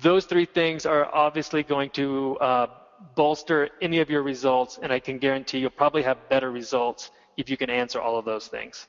those 0.00 0.26
three 0.26 0.44
things 0.44 0.86
are 0.86 1.12
obviously 1.14 1.62
going 1.62 1.90
to 1.90 2.36
uh, 2.40 2.66
bolster 3.14 3.70
any 3.80 4.00
of 4.00 4.10
your 4.10 4.22
results, 4.22 4.78
and 4.82 4.92
I 4.92 4.98
can 5.00 5.18
guarantee 5.18 5.58
you'll 5.58 5.70
probably 5.70 6.02
have 6.02 6.28
better 6.28 6.50
results 6.50 7.10
if 7.36 7.48
you 7.48 7.56
can 7.56 7.70
answer 7.70 8.00
all 8.00 8.18
of 8.18 8.24
those 8.24 8.48
things. 8.48 8.86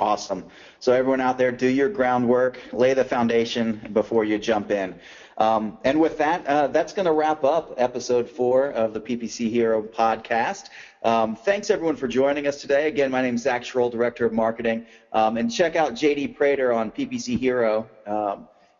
Awesome. 0.00 0.46
So 0.80 0.92
everyone 0.92 1.20
out 1.20 1.38
there, 1.38 1.52
do 1.52 1.68
your 1.68 1.88
groundwork, 1.88 2.58
lay 2.72 2.94
the 2.94 3.04
foundation 3.04 3.90
before 3.92 4.24
you 4.24 4.38
jump 4.38 4.72
in. 4.72 4.98
Um, 5.38 5.78
and 5.84 6.00
with 6.00 6.18
that, 6.18 6.46
uh, 6.46 6.66
that's 6.68 6.92
going 6.92 7.06
to 7.06 7.12
wrap 7.12 7.44
up 7.44 7.74
episode 7.76 8.28
four 8.28 8.70
of 8.70 8.92
the 8.92 9.00
PPC 9.00 9.50
Hero 9.50 9.82
podcast. 9.82 10.70
Um, 11.02 11.36
thanks 11.36 11.70
everyone 11.70 11.96
for 11.96 12.08
joining 12.08 12.46
us 12.46 12.60
today. 12.60 12.88
Again, 12.88 13.10
my 13.10 13.22
name 13.22 13.36
is 13.36 13.42
Zach 13.42 13.62
Schroll, 13.62 13.90
Director 13.90 14.26
of 14.26 14.32
Marketing. 14.32 14.86
Um, 15.12 15.36
and 15.36 15.52
check 15.52 15.76
out 15.76 15.92
JD 15.92 16.36
Prater 16.36 16.72
on 16.72 16.90
PPC 16.90 17.38
Hero. 17.38 17.88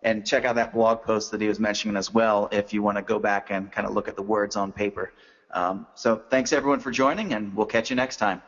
And 0.04 0.24
check 0.24 0.44
out 0.44 0.54
that 0.56 0.72
blog 0.72 1.02
post 1.02 1.30
that 1.32 1.40
he 1.40 1.48
was 1.48 1.58
mentioning 1.58 1.96
as 1.96 2.12
well 2.12 2.48
if 2.52 2.72
you 2.72 2.82
want 2.82 2.98
to 2.98 3.02
go 3.02 3.18
back 3.18 3.50
and 3.50 3.72
kind 3.72 3.86
of 3.86 3.94
look 3.94 4.06
at 4.06 4.16
the 4.16 4.22
words 4.22 4.54
on 4.54 4.70
paper. 4.70 5.12
Um, 5.50 5.86
so 5.94 6.22
thanks 6.30 6.52
everyone 6.52 6.80
for 6.80 6.90
joining, 6.90 7.32
and 7.32 7.54
we'll 7.56 7.66
catch 7.66 7.88
you 7.90 7.96
next 7.96 8.18
time. 8.18 8.42